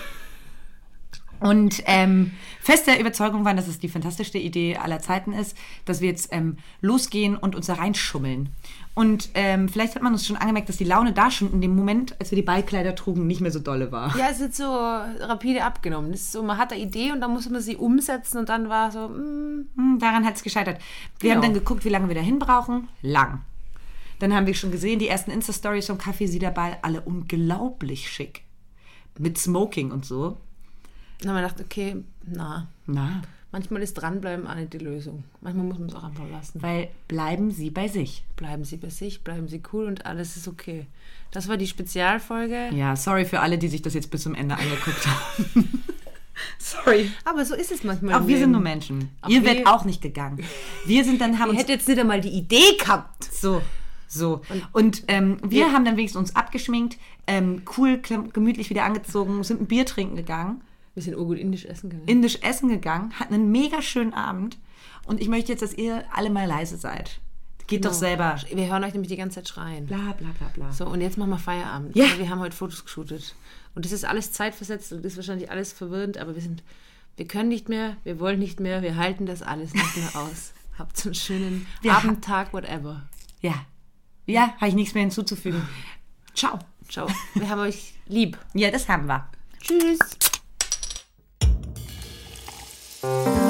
und 1.39 1.83
ähm, 1.85 2.31
fest 2.61 2.87
der 2.87 2.99
Überzeugung 2.99 3.45
waren, 3.45 3.57
dass 3.57 3.67
es 3.67 3.79
die 3.79 3.89
fantastischste 3.89 4.37
Idee 4.37 4.77
aller 4.77 4.99
Zeiten 4.99 5.33
ist, 5.33 5.55
dass 5.85 6.01
wir 6.01 6.09
jetzt 6.09 6.29
ähm, 6.31 6.57
losgehen 6.81 7.35
und 7.37 7.55
uns 7.55 7.67
da 7.67 7.73
reinschummeln. 7.73 8.49
Und 8.93 9.29
ähm, 9.33 9.67
vielleicht 9.67 9.95
hat 9.95 10.01
man 10.03 10.13
uns 10.13 10.25
schon 10.25 10.37
angemerkt, 10.37 10.69
dass 10.69 10.77
die 10.77 10.85
Laune 10.85 11.11
da 11.11 11.29
schon 11.29 11.51
in 11.51 11.59
dem 11.61 11.75
Moment, 11.75 12.15
als 12.19 12.31
wir 12.31 12.37
die 12.37 12.41
Ballkleider 12.41 12.95
trugen, 12.95 13.27
nicht 13.27 13.41
mehr 13.41 13.51
so 13.51 13.59
dolle 13.59 13.91
war. 13.91 14.15
Ja, 14.17 14.27
es 14.31 14.39
wird 14.39 14.55
so 14.55 14.63
rapide 14.63 15.63
abgenommen. 15.65 16.11
Das 16.11 16.21
ist 16.21 16.31
so, 16.31 16.41
man 16.43 16.57
hat 16.57 16.71
eine 16.71 16.81
Idee 16.81 17.11
und 17.11 17.19
dann 17.21 17.31
muss 17.31 17.49
man 17.49 17.61
sie 17.61 17.75
umsetzen 17.75 18.37
und 18.37 18.49
dann 18.49 18.69
war 18.69 18.91
so, 18.91 19.09
mm, 19.09 19.67
Hm, 19.75 19.99
daran 19.99 20.25
hat 20.25 20.35
es 20.35 20.43
gescheitert. 20.43 20.79
Wir 21.19 21.31
Genau. 21.31 21.35
haben 21.35 21.53
dann 21.53 21.53
geguckt, 21.59 21.83
wie 21.85 21.89
lange 21.89 22.07
wir 22.07 22.15
dahin 22.15 22.39
brauchen. 22.39 22.87
Lang. 23.01 23.41
Dann 24.19 24.33
haben 24.33 24.47
wir 24.47 24.53
schon 24.53 24.71
gesehen, 24.71 24.99
die 24.99 25.09
ersten 25.09 25.31
Insta-Stories 25.31 25.87
vom 25.87 25.97
Café 25.97 26.27
Siederball, 26.27 26.77
alle 26.81 27.01
unglaublich 27.01 28.09
schick. 28.09 28.43
Mit 29.19 29.37
Smoking 29.37 29.91
und 29.91 30.05
so. 30.05 30.37
Dann 31.19 31.29
haben 31.31 31.37
wir 31.41 31.47
gedacht, 31.47 31.61
okay, 31.61 31.97
na, 32.25 32.67
Na, 32.87 33.21
manchmal 33.51 33.81
ist 33.81 33.93
dranbleiben 33.95 34.47
auch 34.47 34.55
nicht 34.55 34.73
die 34.73 34.77
Lösung. 34.79 35.23
Manchmal 35.41 35.65
muss 35.65 35.79
man 35.79 35.89
es 35.89 35.95
auch 35.95 36.03
einfach 36.03 36.29
lassen. 36.29 36.61
weil 36.61 36.89
bleiben 37.07 37.51
Sie 37.51 37.69
bei 37.69 37.87
sich. 37.87 38.23
Bleiben 38.35 38.63
Sie 38.65 38.77
bei 38.77 38.89
sich, 38.89 39.23
bleiben 39.23 39.47
Sie 39.47 39.61
cool 39.73 39.85
und 39.85 40.05
alles 40.05 40.35
ist 40.37 40.47
okay. 40.47 40.85
Das 41.31 41.47
war 41.49 41.57
die 41.57 41.67
Spezialfolge. 41.67 42.69
Ja, 42.73 42.95
sorry 42.95 43.25
für 43.25 43.39
alle, 43.41 43.57
die 43.57 43.67
sich 43.67 43.81
das 43.81 43.93
jetzt 43.93 44.11
bis 44.11 44.23
zum 44.23 44.35
Ende 44.35 44.55
angeguckt 44.55 45.05
haben. 45.07 45.83
sorry. 46.59 47.11
Aber 47.25 47.45
so 47.45 47.55
ist 47.55 47.71
es 47.71 47.83
manchmal. 47.83 48.15
Auch 48.21 48.27
wir 48.27 48.37
sind 48.37 48.51
nur 48.51 48.61
Menschen. 48.61 49.09
Auch 49.21 49.29
Ihr 49.29 49.41
wir- 49.41 49.47
werdet 49.49 49.67
auch 49.67 49.85
nicht 49.85 50.01
gegangen. 50.01 50.43
Wir 50.85 51.03
sind 51.03 51.19
dann, 51.21 51.39
haben 51.39 51.49
Ich 51.49 51.51
uns 51.51 51.59
hätte 51.61 51.73
jetzt 51.73 51.87
nicht 51.87 51.99
einmal 51.99 52.21
die 52.21 52.29
Idee 52.29 52.77
gehabt. 52.79 53.23
So, 53.33 53.61
so. 54.07 54.41
Und 54.71 55.03
ähm, 55.07 55.37
wir 55.43 55.71
haben 55.73 55.83
dann 55.85 55.97
wenigstens 55.97 56.19
uns 56.19 56.35
abgeschminkt, 56.35 56.97
ähm, 57.27 57.63
cool, 57.77 57.99
gemütlich 58.33 58.69
wieder 58.69 58.83
angezogen, 58.85 59.43
sind 59.43 59.61
ein 59.61 59.67
Bier 59.67 59.85
trinken 59.85 60.15
gegangen, 60.15 60.61
Wir 60.95 61.03
sind 61.03 61.15
urgut 61.15 61.37
indisch 61.37 61.65
essen 61.65 61.89
gegangen. 61.89 62.07
indisch 62.07 62.39
essen 62.41 62.69
gegangen, 62.69 63.13
hatten 63.19 63.33
einen 63.33 63.51
mega 63.51 63.81
schönen 63.81 64.13
Abend. 64.13 64.57
Und 65.05 65.21
ich 65.21 65.27
möchte 65.27 65.51
jetzt, 65.51 65.61
dass 65.61 65.73
ihr 65.73 66.03
alle 66.13 66.29
mal 66.29 66.47
leise 66.47 66.77
seid. 66.77 67.19
Geht 67.67 67.83
doch 67.85 67.93
selber. 67.93 68.37
Wir 68.53 68.67
hören 68.67 68.83
euch 68.83 68.93
nämlich 68.93 69.09
die 69.09 69.17
ganze 69.17 69.35
Zeit 69.35 69.49
schreien. 69.49 69.85
Bla 69.87 70.13
bla 70.17 70.29
bla 70.37 70.47
bla. 70.53 70.71
So, 70.71 70.85
und 70.85 71.01
jetzt 71.01 71.17
machen 71.17 71.31
wir 71.31 71.37
Feierabend. 71.39 71.95
Ja. 71.95 72.05
weil 72.11 72.19
Wir 72.19 72.29
haben 72.29 72.39
heute 72.39 72.55
Fotos 72.55 72.83
geshootet. 72.85 73.35
Und 73.73 73.85
das 73.85 73.91
ist 73.91 74.05
alles 74.05 74.31
zeitversetzt 74.31 74.93
und 74.93 75.03
ist 75.03 75.17
wahrscheinlich 75.17 75.51
alles 75.51 75.73
verwirrend, 75.73 76.17
aber 76.17 76.35
wir 76.35 76.41
sind, 76.41 76.63
wir 77.17 77.27
können 77.27 77.49
nicht 77.49 77.67
mehr, 77.67 77.97
wir 78.03 78.19
wollen 78.19 78.39
nicht 78.39 78.59
mehr, 78.59 78.81
wir 78.81 78.95
halten 78.95 79.25
das 79.25 79.41
alles 79.41 79.73
nicht 79.73 79.97
mehr 79.97 80.15
aus. 80.21 80.53
Habt 80.77 80.95
so 80.97 81.09
einen 81.09 81.15
schönen 81.15 81.67
Wir 81.81 81.93
Abend, 81.93 82.23
Tag, 82.23 82.53
whatever. 82.53 83.03
Ja. 83.41 83.65
Ja, 84.27 84.53
habe 84.57 84.67
ich 84.67 84.75
nichts 84.75 84.93
mehr 84.93 85.01
hinzuzufügen. 85.01 85.61
Ciao. 86.35 86.59
Ciao. 86.87 87.07
Wir 87.33 87.49
haben 87.49 87.61
euch 87.61 87.93
lieb. 88.07 88.37
Ja, 88.53 88.71
das 88.71 88.87
haben 88.87 89.07
wir. 89.07 89.27
Tschüss. 89.59 89.99
Thank 93.05 93.37
you. 93.39 93.44